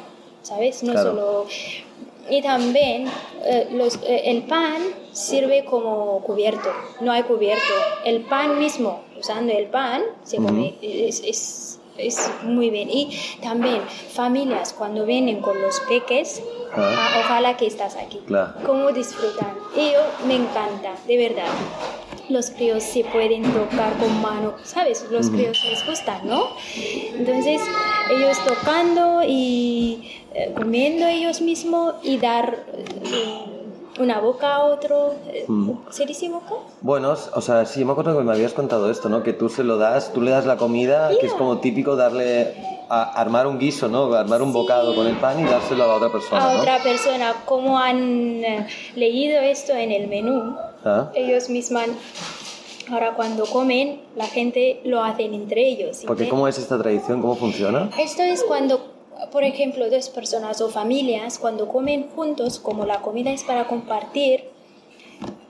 ¿sabes? 0.41 0.81
No 0.83 0.93
Claro. 0.93 1.09
solo... 1.11 1.45
Y 2.29 2.41
también 2.41 3.07
eh, 3.43 3.67
los, 3.73 3.95
eh, 4.03 4.21
el 4.25 4.43
pan 4.43 4.75
sirve 5.11 5.65
como 5.65 6.21
cubierto, 6.21 6.69
no 7.01 7.11
hay 7.11 7.23
cubierto. 7.23 7.73
El 8.05 8.21
pan 8.21 8.57
mismo, 8.59 9.01
usando 9.21 9.53
el 9.53 9.67
pan, 9.67 10.01
se 10.23 10.37
come, 10.37 10.75
es, 10.81 11.21
es, 11.25 11.79
es 11.97 12.29
muy 12.43 12.69
bien. 12.69 12.89
Y 12.89 13.17
también 13.41 13.81
familias 14.13 14.73
cuando 14.73 15.05
vienen 15.05 15.41
con 15.41 15.61
los 15.61 15.79
peques, 15.81 16.41
Ah. 16.73 16.95
ah, 16.97 17.19
ojalá 17.19 17.57
que 17.57 17.67
estás 17.67 17.95
aquí. 17.97 18.19
Claro. 18.27 18.53
Cómo 18.65 18.91
disfrutan. 18.91 19.53
Y 19.75 19.91
yo 19.91 19.99
me 20.25 20.35
encanta, 20.35 20.95
de 21.05 21.17
verdad. 21.17 21.51
Los 22.29 22.49
críos 22.49 22.81
se 22.83 23.03
pueden 23.03 23.43
tocar 23.43 23.97
con 23.97 24.21
mano, 24.21 24.53
¿sabes? 24.63 25.05
Los 25.11 25.29
críos 25.29 25.61
les 25.65 25.85
gustan, 25.85 26.25
¿no? 26.25 26.47
Entonces, 27.17 27.61
ellos 28.09 28.37
tocando 28.45 29.21
y 29.27 30.21
eh, 30.33 30.53
comiendo 30.55 31.05
ellos 31.07 31.41
mismos 31.41 31.95
y 32.03 32.17
dar 32.19 32.63
eh, 33.03 33.50
una 34.01 34.19
boca 34.19 34.55
a 34.55 34.63
otro. 34.65 35.13
eh, 35.27 35.45
¿Se 35.89 36.05
dice 36.05 36.29
boca? 36.29 36.55
Bueno, 36.81 37.13
o 37.33 37.41
sea, 37.41 37.65
sí, 37.65 37.85
me 37.85 37.91
acuerdo 37.93 38.17
que 38.17 38.23
me 38.23 38.31
habías 38.33 38.53
contado 38.53 38.89
esto, 38.91 39.07
¿no? 39.09 39.23
Que 39.23 39.33
tú 39.33 39.49
se 39.49 39.63
lo 39.63 39.77
das, 39.77 40.11
tú 40.13 40.21
le 40.21 40.31
das 40.31 40.45
la 40.45 40.57
comida, 40.57 41.09
que 41.09 41.25
es 41.27 41.31
Yeah. 41.31 41.37
como 41.37 41.59
típico 41.59 41.95
darle, 41.95 42.53
a, 42.89 43.03
armar 43.21 43.47
un 43.47 43.57
guiso, 43.59 43.87
¿no? 43.87 44.13
Armar 44.13 44.41
un 44.41 44.51
bocado 44.51 44.93
con 44.95 45.07
el 45.07 45.15
pan 45.17 45.39
y 45.39 45.43
dárselo 45.45 45.83
a 45.85 45.87
la 45.87 45.95
otra 45.95 46.11
persona, 46.11 46.49
a 46.49 46.53
¿no? 46.53 46.59
otra 46.59 46.79
persona. 46.83 47.33
Como 47.45 47.77
han 47.79 48.43
eh, 48.43 48.67
leído 48.95 49.39
esto 49.39 49.73
en 49.73 49.91
el 49.91 50.07
menú, 50.07 50.55
Ah. 50.83 51.09
ellos 51.13 51.47
mismos, 51.49 51.83
ahora 52.91 53.13
cuando 53.15 53.45
comen, 53.45 54.01
la 54.15 54.25
gente 54.25 54.81
lo 54.83 55.03
hacen 55.03 55.33
entre 55.33 55.67
ellos. 55.67 55.97
¿sí 55.97 56.07
Porque? 56.07 56.27
¿cómo 56.27 56.47
es 56.47 56.57
esta 56.57 56.77
tradición? 56.77 57.21
¿Cómo 57.21 57.35
funciona? 57.35 57.89
Esto 57.99 58.23
es 58.23 58.43
cuando, 58.43 58.81
por 59.31 59.43
ejemplo, 59.43 59.89
dos 59.89 60.09
personas 60.09 60.61
o 60.61 60.69
familias, 60.69 61.37
cuando 61.39 61.67
comen 61.67 62.09
juntos, 62.09 62.59
como 62.59 62.85
la 62.85 63.01
comida 63.01 63.31
es 63.31 63.43
para 63.43 63.67
compartir, 63.67 64.45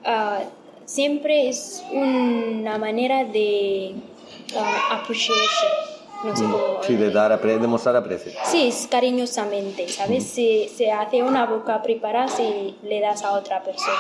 ah, 0.05 0.41
siempre 0.85 1.47
es 1.47 1.83
una 1.91 2.77
manera 2.77 3.23
de 3.23 3.95
ah, 4.55 4.99
appreciation. 5.01 5.90
No 6.23 6.35
sé 6.35 6.43
cómo- 6.43 6.83
Sí, 6.83 6.95
de 6.95 7.09
dar, 7.11 7.31
apre- 7.31 7.59
de 7.59 7.67
mostrar 7.67 7.95
aprecio. 7.95 8.31
Sí, 8.45 8.67
es 8.67 8.87
cariñosamente, 8.87 9.87
¿sabes? 9.89 10.25
Se, 10.25 10.69
se 10.75 10.91
hace 10.91 11.23
una 11.23 11.45
boca 11.45 11.81
preparada 11.81 12.31
y 12.41 12.75
le 12.83 12.99
das 12.99 13.23
a 13.23 13.33
otra 13.33 13.63
persona. 13.63 13.97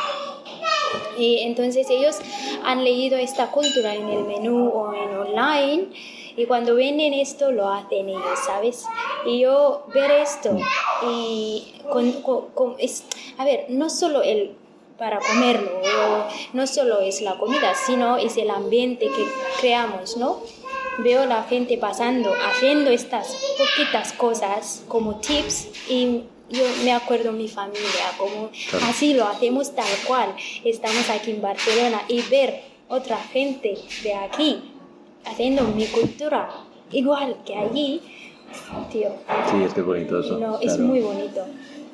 Y 1.17 1.39
entonces 1.39 1.89
ellos 1.89 2.17
han 2.63 2.83
leído 2.83 3.17
esta 3.17 3.47
cultura 3.51 3.95
en 3.95 4.09
el 4.09 4.23
menú 4.25 4.67
o 4.69 4.93
en 4.93 5.17
online 5.17 5.87
y 6.35 6.45
cuando 6.45 6.75
ven 6.75 6.99
en 6.99 7.13
esto 7.13 7.51
lo 7.51 7.69
hacen 7.69 8.09
ellos, 8.09 8.39
¿sabes? 8.45 8.85
Y 9.25 9.39
yo 9.41 9.83
ver 9.93 10.11
esto 10.11 10.57
y 11.07 11.73
con, 11.91 12.11
con- 12.21 12.47
con- 12.53 12.75
es, 12.79 13.03
a 13.37 13.45
ver, 13.45 13.65
no 13.69 13.89
solo 13.89 14.21
el 14.21 14.55
para 14.97 15.19
comerlo, 15.19 15.71
no 16.53 16.67
solo 16.67 16.99
es 16.99 17.21
la 17.21 17.35
comida, 17.39 17.73
sino 17.73 18.17
es 18.17 18.37
el 18.37 18.51
ambiente 18.51 19.07
que 19.07 19.25
creamos, 19.59 20.15
¿no? 20.17 20.37
Veo 21.03 21.25
la 21.25 21.43
gente 21.43 21.77
pasando, 21.77 22.31
haciendo 22.49 22.89
estas 22.91 23.27
poquitas 23.57 24.13
cosas 24.13 24.83
como 24.87 25.15
tips 25.17 25.69
y 25.89 26.21
yo 26.49 26.63
me 26.83 26.91
acuerdo 26.93 27.31
mi 27.31 27.47
familia, 27.47 28.11
como 28.17 28.49
Claro. 28.69 28.85
así 28.89 29.13
lo 29.13 29.25
hacemos 29.25 29.73
tal 29.75 29.87
cual. 30.07 30.35
Estamos 30.63 31.09
aquí 31.09 31.31
en 31.31 31.41
Barcelona 31.41 32.01
y 32.07 32.21
ver 32.23 32.61
otra 32.89 33.17
gente 33.17 33.77
de 34.03 34.13
aquí 34.13 34.61
haciendo 35.25 35.63
mi 35.63 35.85
cultura 35.85 36.49
igual 36.91 37.37
que 37.45 37.55
allí, 37.55 38.01
tío, 38.91 39.09
Sí, 39.49 39.63
es 39.63 39.73
que 39.73 39.79
es 39.79 39.85
bonito 39.85 40.19
eso. 40.19 40.37
no, 40.37 40.57
es 40.59 40.73
claro. 40.73 40.83
muy 40.83 40.99
bonito. 40.99 41.45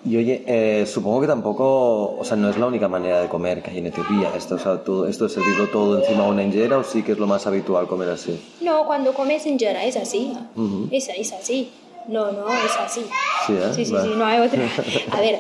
Y 0.05 0.15
oye, 0.17 0.43
eh, 0.47 0.86
supongo 0.86 1.21
que 1.21 1.27
tampoco, 1.27 2.15
o 2.17 2.23
sea, 2.23 2.38
no 2.38 2.49
es 2.49 2.57
la 2.57 2.65
única 2.67 2.88
manera 2.88 3.19
de 3.21 3.27
comer 3.27 3.62
que 3.62 3.71
hay 3.71 3.79
en 3.79 3.88
Etiopía. 3.88 4.31
Esto, 4.36 4.55
o 4.55 4.60
sea, 4.60 4.83
todo, 4.83 5.07
esto 5.07 5.25
de 5.25 5.29
servirlo 5.31 5.67
todo 5.67 5.99
encima 5.99 6.23
de 6.23 6.29
una 6.29 6.43
injera 6.43 6.77
o 6.77 6.83
sí 6.83 7.03
que 7.03 7.12
es 7.13 7.17
lo 7.17 7.27
más 7.27 7.45
habitual 7.45 7.88
comer 7.88 8.10
así. 8.10 8.39
No, 8.62 8.86
cuando 8.86 9.13
comes 9.13 9.45
injera 9.45 9.83
es 9.83 9.97
así. 9.97 10.33
Ujú. 10.55 10.88
es, 10.91 11.10
es 11.10 11.33
así. 11.33 11.71
No, 12.07 12.31
no, 12.31 12.47
es 12.47 12.71
así. 12.79 13.01
Sí, 13.47 13.53
¿eh? 13.53 13.71
Sí, 13.75 13.86
sí, 13.86 13.91
Va. 13.91 14.03
sí, 14.03 14.10
no 14.15 14.25
hay 14.25 14.39
otra. 14.39 14.62
A 15.12 15.19
ver, 15.19 15.39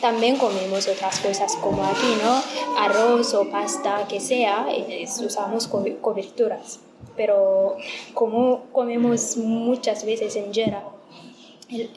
también 0.00 0.36
comemos 0.36 0.86
otras 0.86 1.18
cosas 1.18 1.56
como 1.56 1.82
aquí, 1.84 2.14
¿no? 2.22 2.40
Arroz 2.78 3.34
o 3.34 3.50
pasta, 3.50 4.06
que 4.08 4.20
sea, 4.20 4.66
es- 4.70 5.18
usamos 5.20 5.66
co- 5.66 5.84
coberturas. 6.00 6.78
Pero 7.16 7.76
como 8.14 8.60
comemos 8.72 9.36
muchas 9.38 10.04
veces 10.06 10.36
injera, 10.36 10.84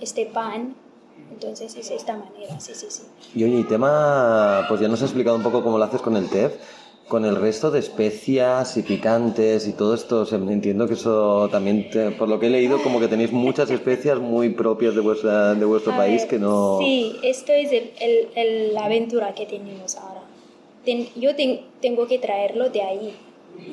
este 0.01 0.25
pan, 0.25 0.75
entonces 1.31 1.75
es 1.75 1.91
esta 1.91 2.15
manera, 2.17 2.59
sí, 2.59 2.73
sí, 2.73 2.87
sí. 2.89 3.03
Y 3.35 3.43
oye, 3.43 3.59
y 3.59 3.63
tema, 3.63 4.65
pues 4.67 4.81
ya 4.81 4.87
nos 4.87 4.99
has 5.01 5.09
explicado 5.09 5.35
un 5.35 5.43
poco 5.43 5.63
cómo 5.63 5.77
lo 5.77 5.83
haces 5.83 6.01
con 6.01 6.15
el 6.17 6.29
TEF, 6.29 6.55
con 7.07 7.23
el 7.25 7.35
resto 7.35 7.69
de 7.69 7.79
especias 7.79 8.77
y 8.77 8.81
picantes 8.81 9.67
y 9.67 9.73
todo 9.73 9.93
esto, 9.93 10.25
entiendo 10.33 10.87
que 10.87 10.95
eso 10.95 11.47
también, 11.51 11.89
te- 11.91 12.11
por 12.11 12.27
lo 12.27 12.39
que 12.39 12.47
he 12.47 12.49
leído, 12.49 12.81
como 12.81 12.99
que 12.99 13.07
tenéis 13.07 13.31
muchas 13.31 13.69
especias 13.69 14.19
muy 14.19 14.49
propias 14.49 14.95
de, 14.95 15.01
vuestra, 15.01 15.53
de 15.53 15.65
vuestro 15.65 15.93
A 15.93 15.97
país 15.97 16.21
ver, 16.21 16.29
que 16.29 16.39
no... 16.39 16.77
Sí, 16.79 17.15
esto 17.23 17.51
es 17.51 17.71
el, 17.71 17.91
el- 17.99 18.27
el- 18.35 18.73
la 18.73 18.85
aventura 18.85 19.35
que 19.35 19.45
tenemos 19.45 19.95
ahora. 19.97 20.21
Ten- 20.83 21.09
yo 21.15 21.35
ten- 21.35 21.61
tengo 21.81 22.07
que 22.07 22.17
traerlo 22.19 22.69
de 22.69 22.81
ahí. 22.81 23.15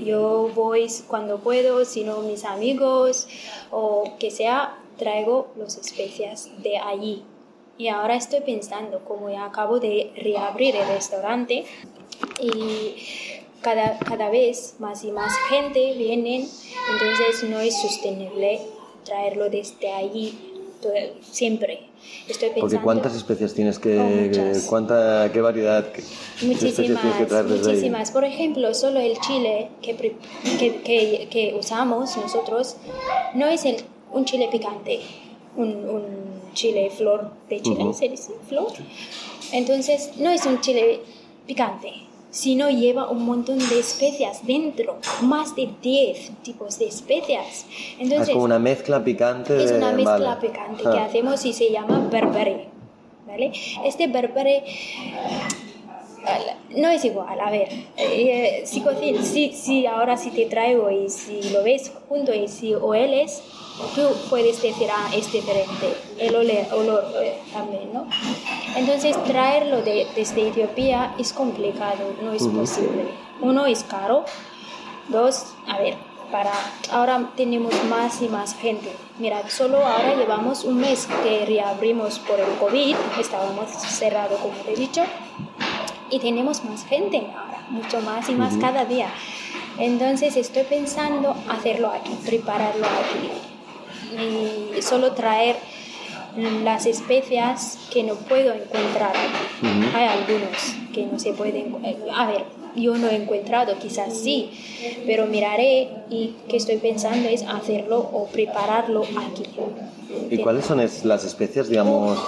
Yo 0.05 0.51
voy 0.55 0.87
cuando 1.09 1.39
puedo, 1.39 1.85
si 1.85 2.05
no 2.05 2.21
mis 2.23 2.45
amigos 2.45 3.29
o 3.71 4.05
que 4.19 4.31
sea, 4.31 4.79
traigo 4.99 5.49
las 5.57 5.77
especias 5.77 6.51
de 6.63 6.77
allí. 6.79 7.25
Y 7.83 7.89
ahora 7.89 8.15
estoy 8.15 8.43
pensando, 8.43 9.01
como 9.01 9.29
ya 9.29 9.45
acabo 9.47 9.81
de 9.81 10.13
reabrir 10.15 10.77
el 10.77 10.87
restaurante 10.87 11.65
y 12.41 12.95
cada, 13.61 13.99
cada 13.99 14.31
vez 14.31 14.77
más 14.79 15.03
y 15.03 15.11
más 15.11 15.33
gente 15.51 15.93
vienen, 15.95 16.49
entonces 16.93 17.43
no 17.51 17.59
es 17.59 17.75
sostenible 17.83 18.61
traerlo 19.05 19.51
desde 19.51 19.91
allí 19.93 20.39
todo- 20.81 20.93
siempre. 21.29 21.81
Estoy 22.29 22.51
pensando... 22.51 22.61
Porque 22.61 22.79
¿cuántas 22.85 23.17
especias 23.17 23.53
tienes 23.53 23.81
que... 23.81 23.99
Oh, 23.99 24.69
cuánta, 24.69 25.29
¿Qué 25.33 25.41
variedad? 25.41 25.91
qué- 25.91 26.05
Muchísimas, 26.47 27.17
que 27.17 27.27
traer 27.27 27.47
desde 27.47 27.63
ahí? 27.69 27.75
muchísimas. 27.75 28.13
Por 28.13 28.25
ejemplo, 28.25 28.73
solo 28.75 29.01
el 29.01 29.19
chile 29.19 29.71
que, 29.83 29.97
que, 29.97 30.83
que- 30.85 31.29
que 31.29 31.55
usamos 31.59 32.17
nosotros 32.17 32.77
no 33.35 33.47
es 33.49 33.65
el, 33.65 33.79
un 34.13 34.25
chile 34.25 34.49
picante, 34.53 35.01
un, 35.57 35.69
un 35.89 36.32
chile 36.53 36.91
flor 36.91 37.31
de 37.49 37.61
chile, 37.61 37.85
Ujú. 37.85 37.93
¿se 37.95 38.09
dice 38.09 38.33
flor? 38.49 38.73
Entonces, 39.53 40.13
no 40.17 40.31
es 40.31 40.45
un 40.47 40.61
chile 40.61 41.01
picante, 41.47 41.93
sino 42.31 42.71
lleva 42.71 43.11
un 43.11 43.25
montón 43.25 43.59
de 43.59 43.79
especias 43.79 44.47
dentro, 44.47 44.97
más 45.23 45.55
de 45.55 45.69
10 45.83 46.31
tipos 46.43 46.79
de 46.79 46.87
especias. 46.87 47.67
Ah, 47.69 47.97
Entonces, 47.99 48.29
es 48.29 48.33
como 48.35 48.45
una 48.45 48.59
mezcla 48.59 49.05
picante 49.05 49.53
de... 49.53 49.65
es 49.65 49.73
una 49.73 49.93
mezcla 49.93 50.37
vale. 50.37 50.41
picante 50.49 50.83
Ah. 50.87 50.93
que 50.93 50.99
hacemos 50.99 51.45
y 51.45 51.53
se 51.53 51.71
llama 51.71 52.09
berbere. 52.11 52.69
¿vale? 53.27 53.53
Este 53.85 54.07
berbere 54.09 54.63
no 56.77 56.89
es 56.89 57.05
igual, 57.05 57.39
a 57.41 57.51
ver, 57.51 57.69
eh, 57.97 58.63
si, 58.65 58.83
si, 59.23 59.53
si 59.53 59.87
ahora 59.87 60.17
si 60.17 60.31
te 60.31 60.47
traigo 60.47 60.89
y 60.91 61.09
si 61.11 61.51
lo 61.51 61.63
ves 61.65 61.93
junto 62.09 62.33
y 62.33 62.47
si 62.49 62.75
hueles, 62.75 63.43
tú 63.95 64.09
puedes 64.31 64.61
decir, 64.63 64.89
ah, 64.91 65.11
es 65.15 65.33
diferente, 65.33 65.97
el 66.19 66.35
olor, 66.35 66.67
olor 66.73 67.05
eh, 67.23 67.39
también, 67.53 67.93
¿no? 67.93 68.07
Entonces 68.77 69.23
traerlo 69.25 69.83
de, 69.83 70.07
desde 70.15 70.49
Etiopía 70.49 71.15
es 71.19 71.33
complicado, 71.33 72.15
no 72.23 72.33
es 72.33 72.45
posible. 72.45 73.05
Uno 73.41 73.67
es 73.67 73.83
caro, 73.85 74.25
Dos, 75.09 75.47
a 75.67 75.79
ver, 75.79 75.97
para 76.31 76.53
ahora 76.93 77.33
tenemos 77.37 77.75
más 77.91 78.23
y 78.23 78.29
más 78.29 78.55
gente. 78.55 78.91
Mira, 79.19 79.49
solo 79.51 79.79
ahora 79.79 80.15
llevamos 80.15 80.65
un 80.65 80.77
mes 80.77 81.09
que 81.25 81.45
reabrimos 81.45 82.21
por 82.21 82.39
el 82.39 82.49
COVID, 82.59 82.97
estábamos 83.21 83.69
cerrados 83.71 84.41
como 84.41 84.55
te 84.65 84.73
he 84.73 84.77
dicho, 84.77 85.03
y 86.09 86.21
tenemos 86.21 86.65
más 86.65 86.85
gente 86.87 87.27
ahora, 87.37 87.67
mucho 87.69 88.01
más 88.01 88.29
y 88.29 88.35
más 88.35 88.57
cada 88.59 88.85
día. 88.85 89.09
Entonces 89.79 90.37
estoy 90.37 90.63
pensando 90.65 91.35
hacerlo 91.49 91.91
aquí, 91.91 92.13
prepararlo 92.25 92.87
aquí 92.87 93.52
y 94.17 94.83
solo 94.83 95.13
traer 95.13 95.57
las 96.65 96.87
especias 96.87 97.79
que 97.93 98.03
no 98.05 98.15
puedo 98.15 98.53
encontrar 98.55 99.13
aquí. 99.15 99.69
Hay 99.95 100.07
algunos 100.07 100.57
que 100.95 101.07
no 101.07 101.19
se 101.19 101.33
pueden. 101.33 101.77
eh, 101.85 101.97
A 102.15 102.27
ver, 102.27 102.45
yo 102.75 102.97
no 102.97 103.09
he 103.09 103.17
encontrado, 103.17 103.75
quizás 103.79 104.17
sí, 104.17 104.51
pero 105.07 105.27
miraré 105.27 105.89
y 106.09 106.35
que 106.49 106.57
estoy 106.57 106.77
pensando 106.79 107.29
es 107.29 107.43
hacerlo 107.43 107.99
o 107.99 108.27
prepararlo 108.29 109.03
aquí. 109.03 109.43
¿Y 110.31 110.39
cuáles 110.39 110.65
son 110.65 110.79
las 111.05 111.25
especias, 111.25 111.69
digamos, 111.69 112.19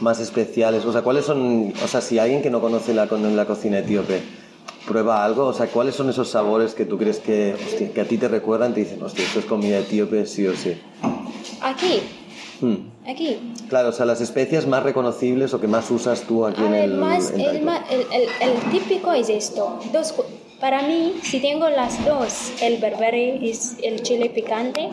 más 0.00 0.20
especiales? 0.20 0.84
O 0.84 0.92
sea, 0.92 1.02
¿cuáles 1.02 1.24
son, 1.24 1.72
o 1.82 1.88
sea, 1.88 2.00
si 2.00 2.18
alguien 2.20 2.42
que 2.42 2.50
no 2.50 2.60
conoce 2.60 2.94
la, 2.94 3.06
la 3.06 3.44
cocina 3.46 3.80
etíope 3.80 4.20
prueba 4.86 5.22
algo, 5.24 5.46
o 5.46 5.52
sea, 5.52 5.66
¿cuáles 5.66 5.94
son 5.96 6.08
esos 6.08 6.28
sabores 6.30 6.72
que 6.74 6.84
tú 6.86 6.96
crees 6.96 7.18
que, 7.18 7.54
que 7.94 8.00
a 8.00 8.04
ti 8.04 8.16
te 8.18 8.26
recuerdan, 8.28 8.72
te 8.72 8.80
dicen, 8.80 9.02
hostia, 9.02 9.24
esto 9.24 9.40
es 9.40 9.44
comida 9.44 9.78
etíope 9.78 10.24
sí 10.26 10.46
o 10.46 10.56
sí? 10.56 10.80
Aquí. 11.62 12.00
Hmm. 12.60 12.88
Aquí. 13.08 13.38
Claro, 13.68 13.90
o 13.90 13.92
sea, 13.92 14.04
las 14.04 14.20
especias 14.20 14.66
más 14.66 14.82
reconocibles 14.82 15.54
o 15.54 15.60
que 15.60 15.66
más 15.66 15.90
usas 15.90 16.22
tú 16.22 16.44
aquí 16.44 16.62
en 16.62 16.74
el, 16.74 16.96
más, 16.96 17.30
el, 17.30 17.40
el, 17.40 18.70
típico 18.70 19.12
es 19.12 19.28
esto. 19.28 19.78
Dos, 19.92 20.14
para 20.60 20.82
mí, 20.82 21.14
si 21.22 21.40
tengo 21.40 21.68
las 21.70 22.04
dos, 22.04 22.52
el 22.60 22.78
berbere 22.78 23.48
es 23.48 23.76
el 23.82 24.02
chile 24.02 24.30
picante, 24.30 24.90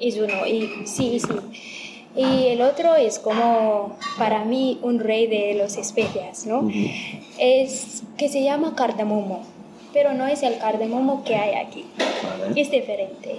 es 0.00 0.16
uno, 0.16 0.46
y 0.46 0.86
sí, 0.86 1.20
sí. 1.20 1.34
Y 2.14 2.48
el 2.48 2.60
otro 2.60 2.94
es 2.94 3.18
como 3.18 3.96
para 4.18 4.44
mí 4.44 4.78
un 4.82 4.98
rey 4.98 5.26
de 5.26 5.54
las 5.54 5.78
especias, 5.78 6.46
¿no? 6.46 6.68
Es 7.38 8.02
que 8.18 8.28
se 8.28 8.42
llama 8.44 8.74
cardamomo, 8.76 9.44
pero 9.92 10.12
no 10.12 10.26
es 10.26 10.42
el 10.42 10.58
cardamomo 10.58 11.24
que 11.24 11.36
hay 11.36 11.54
aquí. 11.54 11.84
Es 12.54 12.70
diferente. 12.70 13.36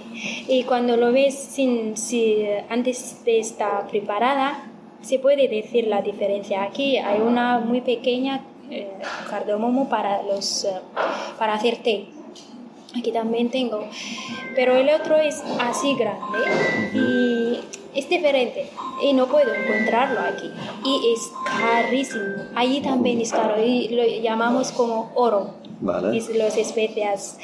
Y 0.48 0.64
cuando 0.64 0.96
lo 0.96 1.12
ves 1.12 1.34
sin, 1.34 1.96
si, 1.96 2.46
antes 2.68 3.24
de 3.24 3.38
estar 3.38 3.86
preparada, 3.88 4.70
se 5.02 5.18
puede 5.18 5.48
decir 5.48 5.86
la 5.86 6.02
diferencia. 6.02 6.62
Aquí 6.62 6.96
hay 6.96 7.20
una 7.20 7.58
muy 7.58 7.80
pequeña 7.80 8.42
eh, 8.70 8.88
cardamomo 9.28 9.88
para, 9.88 10.22
los, 10.22 10.64
eh, 10.64 10.70
para 11.38 11.54
hacer 11.54 11.78
té. 11.78 12.06
Aquí 12.96 13.10
también 13.10 13.50
tengo. 13.50 13.84
Pero 14.54 14.76
el 14.76 14.88
otro 14.88 15.16
es 15.16 15.42
así 15.60 15.94
grande 15.94 16.38
y 16.94 17.60
es 17.98 18.08
diferente 18.08 18.70
y 19.02 19.12
no 19.12 19.26
puedo 19.26 19.52
encontrarlo 19.52 20.20
aquí. 20.20 20.50
Y 20.84 21.12
es 21.12 21.32
carísimo. 21.44 22.44
Allí 22.54 22.80
también 22.80 23.20
es 23.20 23.32
caro 23.32 23.62
y 23.62 23.88
lo 23.88 24.04
llamamos 24.22 24.72
como 24.72 25.10
oro. 25.14 25.63
Vale. 25.84 26.16
Es 26.16 26.34
las 26.34 26.56
especias 26.56 27.36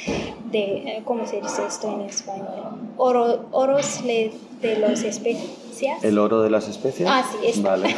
de, 0.51 0.59
eh, 0.59 1.01
¿cómo 1.05 1.27
se 1.27 1.39
dice 1.39 1.61
esto 1.67 1.93
en 1.93 2.01
español? 2.01 2.75
Oro, 2.97 3.45
oros 3.51 4.03
de 4.03 4.31
las 4.79 5.03
especias. 5.03 6.03
¿El 6.03 6.17
oro 6.17 6.41
de 6.41 6.49
las 6.49 6.67
especias? 6.67 7.07
Ah, 7.11 7.23
sí, 7.31 7.47
es. 7.47 7.61
Vale. 7.61 7.95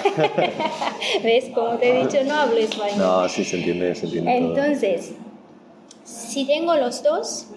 ¿Ves? 1.23 1.45
Como 1.53 1.77
te 1.77 1.89
he 1.89 2.05
dicho, 2.05 2.17
no 2.25 2.33
hablo 2.33 2.57
español. 2.57 2.97
No, 2.97 3.29
sí, 3.29 3.45
se 3.45 3.57
entiende, 3.57 3.95
se 3.95 4.05
entiende. 4.05 4.37
Entonces, 4.37 5.13
si 6.03 6.45
tengo 6.45 6.75
los 6.75 7.01
dos, 7.03 7.47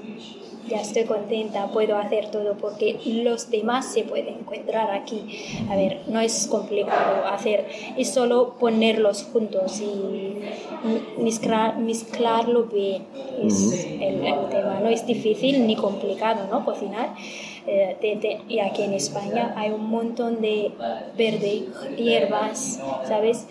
ya 0.69 0.81
estoy 0.81 1.05
contenta, 1.05 1.69
puedo 1.69 1.97
hacer 1.97 2.31
todo 2.31 2.57
porque 2.57 2.99
los 3.05 3.51
demás 3.51 3.93
se 3.93 4.03
pueden 4.03 4.39
encontrar 4.41 4.91
aquí. 4.91 5.27
A 5.71 5.77
ver, 5.77 6.01
no 6.09 6.21
es 6.21 6.47
complicado 6.49 7.27
hacer, 7.27 7.67
es 7.97 8.13
solo 8.13 8.55
ponerlos 8.59 9.25
juntos 9.33 9.81
y 9.81 10.41
mezclar, 11.21 11.79
mezclarlo 11.79 12.65
bien. 12.65 13.05
Es 13.43 13.87
el, 14.01 14.21
tema, 14.51 14.81
no 14.83 14.89
es 14.89 15.07
difícil 15.07 15.67
ni 15.67 15.77
complicado, 15.77 16.47
¿no? 16.51 16.65
Cocinar. 16.65 17.15
Eh, 17.69 18.41
y 18.49 18.61
aquí 18.61 18.83
en 18.83 18.93
España 18.95 19.53
hay 19.57 19.71
un 19.71 19.89
montón 19.89 20.41
de 20.41 20.71
verde, 21.17 21.65
hierbas, 21.97 22.81
¿sabes? 23.07 23.47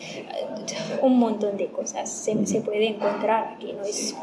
Un 1.02 1.20
montón 1.20 1.58
de 1.58 1.68
cosas 1.68 2.10
se, 2.10 2.46
se 2.46 2.62
puede 2.62 2.88
encontrar 2.88 3.56
aquí, 3.56 3.74
no 3.74 3.84
es 3.84 4.16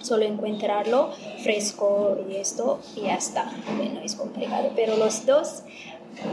solo 0.00 0.24
encontrarlo 0.24 1.10
fresco 1.42 2.18
y 2.28 2.36
esto 2.36 2.80
y 2.96 3.02
ya 3.02 3.14
está. 3.14 3.50
No 3.92 4.00
es 4.00 4.14
complicado, 4.14 4.70
pero 4.74 4.96
los 4.96 5.26
dos 5.26 5.62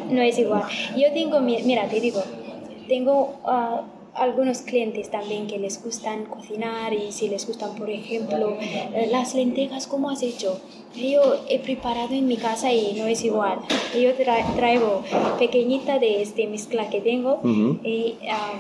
no 0.10 0.21
es 0.21 0.38
igual. 0.38 0.63
Yo 0.95 1.12
tengo, 1.13 1.39
mira, 1.39 1.88
te 1.88 1.99
digo, 1.99 2.23
tengo 2.88 3.36
ah, 3.45 3.84
algunos 4.17 4.60
clientes 4.62 5.10
también 5.12 5.47
que 5.47 5.58
les 5.60 5.84
gustan 5.84 6.25
cocinar 6.25 6.93
y 6.93 7.12
si 7.12 7.30
les 7.30 7.45
gustan, 7.47 7.75
por 7.75 7.89
ejemplo, 7.89 8.58
eh, 8.60 9.08
las 9.12 9.36
lentejas, 9.36 9.88
¿cómo 9.88 10.10
has 10.10 10.23
hecho? 10.23 10.60
Yo 10.95 11.21
he 11.49 11.60
preparado 11.60 12.13
en 12.13 12.27
mi 12.27 12.38
casa 12.38 12.71
y 12.73 12.93
no 12.97 13.06
es 13.06 13.23
igual. 13.23 13.60
Yo 13.99 14.12
traigo 14.56 15.03
pequeñita 15.38 15.99
de 15.99 16.21
este 16.21 16.47
mezcla 16.47 16.89
que 16.89 17.01
tengo 17.01 17.39
y 17.84 18.15
ah, 18.32 18.53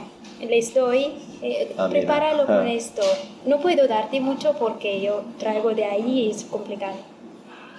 les 0.47 0.73
doy, 0.73 1.07
eh, 1.41 1.73
ah, 1.77 1.87
prepáralo 1.89 2.45
con 2.45 2.67
Ah. 2.67 2.71
esto. 2.71 3.01
No 3.45 3.59
puedo 3.59 3.87
darte 3.87 4.19
mucho 4.19 4.53
porque 4.59 5.01
yo 5.01 5.23
traigo 5.39 5.73
de 5.73 5.85
ahí 5.85 6.19
y 6.27 6.29
es 6.31 6.43
complicado. 6.43 6.97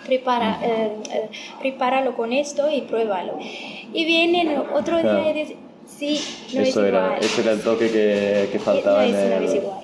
Prepara, 0.06 0.58
eh, 0.64 0.92
eh, 1.12 1.28
prepáralo 1.60 2.16
con 2.16 2.32
esto 2.32 2.70
y 2.70 2.80
pruébalo. 2.80 3.34
Y 3.92 4.04
vienen 4.06 4.62
otro 4.74 4.98
día 5.02 5.30
y 5.30 5.34
dicen, 5.34 5.67
sí, 5.98 6.20
no 6.54 6.60
es 6.62 6.68
Eso 6.68 6.84
era, 6.84 7.06
igual. 7.06 7.18
ese 7.24 7.40
era 7.42 7.52
el 7.52 7.60
toque 7.60 7.90
que, 7.90 8.48
que 8.52 8.58
no 8.58 8.64
faltaba 8.64 9.04
es, 9.06 9.14
en 9.14 9.30
no 9.30 9.36
el... 9.36 9.44
es 9.44 9.54
igual. 9.54 9.78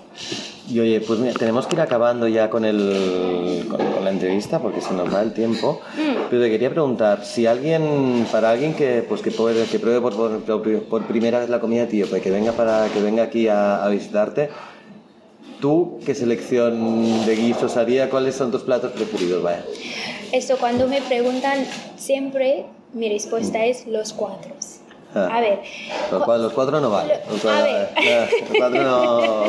Y 0.71 0.81
oye, 0.81 1.01
pues 1.03 1.19
mira, 1.19 1.35
tenemos 1.35 1.67
que 1.67 1.75
ir 1.75 1.83
acabando 1.83 2.27
ya 2.27 2.49
con, 2.49 2.65
el, 2.65 3.67
con, 3.69 3.85
con 3.85 4.03
la 4.05 4.11
entrevista 4.11 4.61
porque 4.61 4.81
se 4.81 4.95
nos 4.95 5.13
va 5.13 5.21
el 5.21 5.35
tiempo. 5.35 5.81
Mm. 5.97 6.15
Pero 6.31 6.43
te 6.43 6.49
quería 6.51 6.71
preguntar, 6.71 7.23
si 7.25 7.47
alguien, 7.47 8.27
para 8.33 8.51
alguien 8.51 8.73
que, 8.75 9.05
pues 9.07 9.21
que, 9.21 9.31
puede, 9.31 9.67
que 9.67 9.79
pruebe 9.79 10.01
por, 10.01 10.41
por, 10.41 10.83
por 10.85 11.03
primera 11.07 11.41
vez 11.41 11.51
la 11.51 11.61
comida 11.61 11.83
etíope, 11.83 12.23
que 12.23 12.31
venga, 12.31 12.53
para, 12.53 12.89
que 12.89 13.03
venga 13.03 13.25
aquí 13.25 13.47
a, 13.49 13.85
a 13.85 13.89
visitarte, 13.89 14.49
¿tú 15.61 16.01
qué 16.07 16.15
selección 16.15 17.27
de 17.27 17.37
guisos 17.37 17.77
haría? 17.77 18.09
¿Cuáles 18.09 18.35
son 18.35 18.51
tus 18.51 18.63
platos 18.63 18.93
preferidos? 18.93 19.43
Vaya. 19.43 19.65
Esto 20.33 20.57
cuando 20.59 20.87
me 20.89 21.03
preguntan 21.03 21.67
siempre, 21.97 22.65
mi 22.95 23.11
respuesta 23.11 23.67
es 23.67 23.87
los 23.87 24.15
cuatro. 24.15 24.55
Ah. 25.15 25.29
A 25.37 25.41
ver, 25.41 25.61
Los, 26.11 26.23
cu- 26.25 26.33
los 26.33 26.53
cuatro 26.53 26.81
no 26.81 26.91
vale. 26.91 27.21
Lo- 27.27 27.33
Los 27.33 27.41
cuatro, 27.43 27.61
a 27.61 27.65
ver. 27.65 27.89
ah, 27.97 28.27
los 28.41 28.59
cuatro 28.59 28.83
no, 28.83 29.45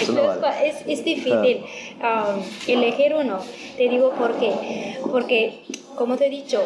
eso 0.00 0.12
no 0.12 0.22
vale. 0.42 0.68
es, 0.68 0.76
es 0.86 1.04
difícil 1.04 1.64
um, 2.02 2.42
elegir 2.66 3.14
uno. 3.14 3.38
Te 3.76 3.88
digo 3.88 4.10
por 4.10 4.34
qué. 4.38 4.98
Porque, 5.10 5.62
como 5.96 6.16
te 6.16 6.26
he 6.26 6.30
dicho, 6.30 6.62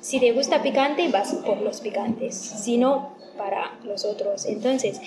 si 0.00 0.20
te 0.20 0.32
gusta 0.32 0.62
picante, 0.62 1.08
vas 1.08 1.34
por 1.44 1.60
los 1.62 1.80
picantes. 1.80 2.36
Si 2.36 2.76
no, 2.76 3.12
para 3.36 3.72
los 3.82 4.04
otros. 4.04 4.46
Entonces, 4.46 5.00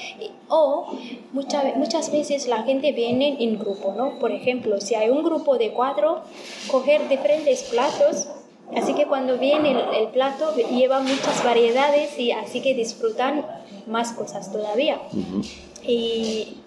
o 0.50 0.92
mucha- 1.32 1.64
muchas 1.76 2.12
veces 2.12 2.48
la 2.48 2.64
gente 2.64 2.92
viene 2.92 3.38
en 3.40 3.58
grupo, 3.58 3.94
¿no? 3.96 4.20
Por 4.20 4.32
ejemplo, 4.34 4.82
si 4.82 4.96
hay 4.96 5.10
un 5.10 5.24
grupo 5.24 5.58
de 5.58 5.72
cuatro, 5.72 6.22
coger 6.70 7.08
diferentes 7.08 7.64
platos. 7.64 8.28
Así 8.76 8.94
que 8.94 9.06
cuando 9.06 9.38
viene 9.38 9.72
el, 9.72 9.78
el 9.96 10.08
plato 10.10 10.54
lleva 10.56 11.00
muchas 11.00 11.44
variedades 11.44 12.18
y 12.20 12.32
así 12.32 12.62
que 12.62 12.74
disfrutan 12.74 13.46
más 13.88 14.12
cosas 14.12 14.52
todavía. 14.52 15.00
Y 15.86 16.58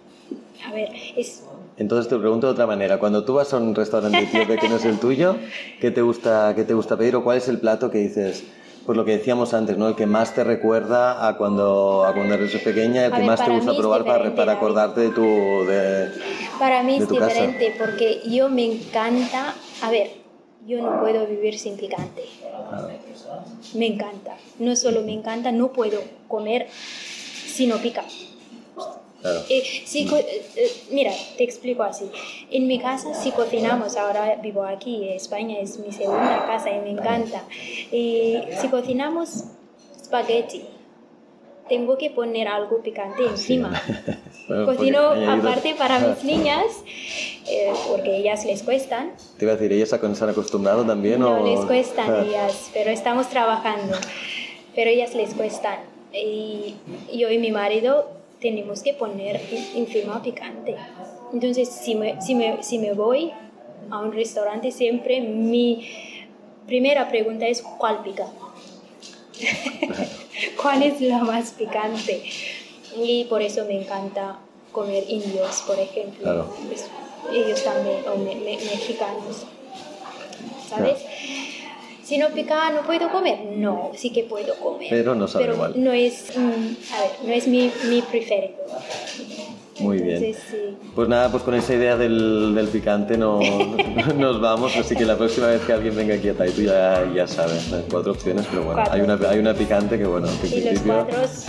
a 0.67 0.73
ver, 0.73 0.91
es 1.17 1.43
Entonces 1.77 2.09
te 2.09 2.17
pregunto 2.17 2.47
de 2.47 2.53
otra 2.55 2.67
manera, 2.67 2.99
cuando 2.99 3.25
tú 3.25 3.35
vas 3.35 3.53
a 3.53 3.59
un 3.59 3.75
restaurante 3.75 4.29
que 4.31 4.69
no 4.69 4.77
es 4.77 4.85
el 4.85 4.99
tuyo, 4.99 5.37
¿qué 5.81 5.91
te 5.91 6.03
gusta, 6.03 6.55
qué 6.55 6.65
te 6.65 6.75
gusta 6.75 6.97
pedir 6.97 7.17
o 7.17 7.25
cuál 7.25 7.39
es 7.39 7.49
el 7.49 7.59
plato 7.59 7.91
que 7.91 7.99
dices? 7.99 8.45
Pues 8.87 8.97
lo 8.97 9.05
que 9.05 9.19
decíamos 9.19 9.53
antes, 9.53 9.77
¿no? 9.77 9.89
El 9.89 9.95
que 9.95 10.07
más 10.07 10.35
te 10.35 10.43
recuerda 10.43 11.29
a 11.29 11.37
cuando, 11.37 12.05
a 12.05 12.15
cuando 12.15 12.35
eres 12.35 12.57
pequeña, 12.63 13.05
el 13.05 13.13
A 13.13 13.17
que 13.17 13.21
ver, 13.23 13.31
más 13.31 13.45
te 13.45 13.51
gusta 13.51 13.77
probar 13.77 14.05
para, 14.05 14.15
diferente, 14.15 14.37
para 14.37 14.53
acordarte 14.53 15.01
de 15.03 15.09
tu... 15.11 15.23
De, 15.67 16.09
Para 16.59 16.83
mí 16.83 16.97
de 16.97 17.05
es 17.05 17.09
tu 17.09 17.17
casa. 17.17 17.29
diferente 17.29 17.75
porque 17.79 18.23
yo 18.27 18.49
me 18.49 18.65
encanta, 18.65 19.55
a 19.83 19.91
ver, 19.91 20.20
yo 20.67 20.83
no 20.83 21.01
puedo 21.01 21.27
vivir 21.27 21.59
sin 21.59 21.77
picante. 21.77 22.25
Me 23.75 23.87
encanta. 23.87 24.37
No 24.59 24.77
solo 24.77 25.03
me 25.03 25.13
encanta, 25.13 25.53
no 25.53 25.73
puedo 25.73 26.01
comer 26.29 26.69
si 26.71 27.67
no 27.67 27.79
pica. 27.79 28.05
claro. 29.21 29.41
Eh, 29.49 29.63
si 29.85 30.09
eh, 30.09 30.47
eh, 30.57 30.73
mira, 30.91 31.13
te 31.37 31.45
explico 31.45 31.83
así. 31.83 32.11
En 32.51 32.67
mi 32.67 32.79
casa, 32.79 33.15
si 33.15 33.33
cocinamos, 33.33 33.97
ahora 33.97 34.37
vivo 34.37 34.65
aquí, 34.65 35.09
España 35.09 35.59
es 35.61 35.79
mi 35.79 35.93
segunda 35.93 36.47
casa 36.47 36.71
y 36.71 36.81
me 36.81 36.91
encanta. 36.91 37.45
Y 37.93 38.39
si 38.61 38.69
cocinamos 38.69 39.45
espagueti, 40.01 40.65
tengo 41.71 41.97
que 41.97 42.11
poner 42.11 42.49
algo 42.49 42.83
picante 42.83 43.25
encima. 43.25 43.71
Bueno, 44.49 44.67
porque 44.67 44.79
Cocino 44.79 45.01
aparte 45.31 45.77
para 45.77 45.97
Ah, 45.99 46.01
mis 46.01 46.25
niñas, 46.33 46.67
eh, 47.49 47.73
porque 47.89 48.17
ellas 48.17 48.45
les 48.45 48.65
cuestan. 48.65 49.13
Te 49.39 49.45
iba 49.45 49.53
a 49.53 49.57
decir, 49.57 49.73
¿ellas 49.73 49.89
se 49.91 50.25
han 50.25 50.31
acostumbrado 50.31 50.85
también 50.85 51.21
No 51.21 51.39
o...? 51.39 51.45
les 51.47 51.61
cuestan 51.67 52.11
Ah, 52.11 52.23
ellas, 52.27 52.69
pero 52.75 52.91
estamos 52.91 53.29
trabajando. 53.29 53.95
Pero 54.75 54.91
ellas 54.91 55.15
les 55.15 55.35
cuestan. 55.35 55.79
Y 56.13 56.75
yo 57.17 57.31
y 57.31 57.39
mi 57.39 57.53
marido 57.53 58.11
tenemos 58.41 58.83
que 58.83 58.93
poner 58.93 59.37
en- 59.37 59.87
encima 59.87 60.21
picante. 60.21 60.79
Entonces, 61.33 61.69
si 61.69 61.95
me, 61.95 62.21
si, 62.21 62.35
me, 62.35 62.61
si 62.65 62.79
me 62.81 62.93
voy 62.93 63.33
a 63.91 64.01
un 64.01 64.13
restaurante, 64.13 64.73
siempre 64.73 65.21
mi 65.21 65.89
primera 66.67 67.09
pregunta 67.09 67.47
es 67.47 67.63
¿cuál 67.79 68.03
pica? 68.03 68.27
¿Cuál 70.61 70.83
es 70.83 71.01
la 71.01 71.19
más 71.19 71.51
picante? 71.53 72.23
Y 73.03 73.25
por 73.25 73.43
eso 73.43 73.65
me 73.67 73.81
encanta 73.81 74.39
comer 74.73 75.05
indios, 75.09 75.63
por 75.67 75.79
ejemplo. 75.79 76.23
Claro. 76.23 76.55
Es 76.73 76.87
ellos 77.33 77.63
también, 77.65 77.97
o 78.09 78.17
me- 78.17 78.35
me- 78.37 78.57
mexicanos. 78.57 79.47
¿Sabes? 80.69 80.99
Si 82.05 82.19
no 82.19 82.29
pica, 82.31 82.71
¿no 82.71 82.83
puedo 82.83 83.11
comer? 83.11 83.39
No, 83.57 83.93
sí 83.97 84.11
que 84.11 84.25
puedo 84.25 84.55
comer. 84.59 84.89
Pero 84.91 85.15
no 85.15 85.29
sabe 85.29 85.45
Pero 85.45 85.55
igual. 85.55 85.73
no 85.77 85.93
es, 85.93 86.37
mm, 86.37 86.95
a 86.95 87.01
ver, 87.03 87.11
no 87.25 87.33
es 87.33 87.47
mi, 87.47 87.71
mi 87.85 88.03
preferido. 88.03 88.57
Muy 89.81 89.99
bien. 89.99 90.35
Sí. 90.35 90.77
Pues 90.95 91.09
nada, 91.09 91.31
pues 91.31 91.43
con 91.43 91.55
esa 91.55 91.75
idea 91.75 91.97
del, 91.97 92.55
del 92.55 92.69
picante 92.69 93.17
no, 93.17 93.41
nos 94.17 94.41
vamos, 94.41 94.77
así 94.77 94.95
que 94.97 95.05
la 95.05 95.17
próxima 95.17 95.47
vez 95.49 95.61
que 95.63 95.73
alguien 95.73 95.95
venga 95.97 96.15
aquí 96.15 96.29
a 96.29 96.35
Taitu 96.35 96.63
ya, 96.63 97.05
ya 97.15 97.27
sabes, 97.27 97.71
las 97.71 97.85
cuatro 97.91 98.13
opciones, 98.13 98.47
pero 98.51 98.63
bueno, 98.65 98.83
Cuatro. 98.85 98.95
hay 98.95 99.01
una, 99.03 99.19
hay 99.29 99.39
una 99.39 99.55
picante 99.55 99.99
que 99.99 100.05
bueno, 100.07 100.29
que 100.41 100.47
Y 100.49 100.71
los 100.73 100.81
cuadros, 100.81 101.47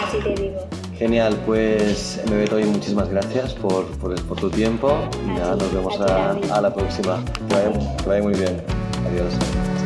casi 0.00 0.18
te 0.22 0.42
digo. 0.42 0.66
Genial, 0.98 1.34
pues 1.46 2.20
Bebeto, 2.28 2.60
y 2.60 2.64
muchísimas 2.64 3.08
gracias 3.08 3.54
por, 3.54 3.86
por, 3.98 4.14
por 4.26 4.38
tu 4.38 4.50
tiempo 4.50 4.92
y 5.24 5.28
nada, 5.38 5.56
nos 5.56 5.72
vemos 5.72 5.98
a 5.98 6.60
la 6.60 6.74
próxima. 6.74 7.24
Que 7.48 7.54
vaya, 7.54 7.96
que 8.02 8.08
vaya 8.08 8.22
muy 8.22 8.34
bien. 8.34 8.62
Adiós. 9.10 9.79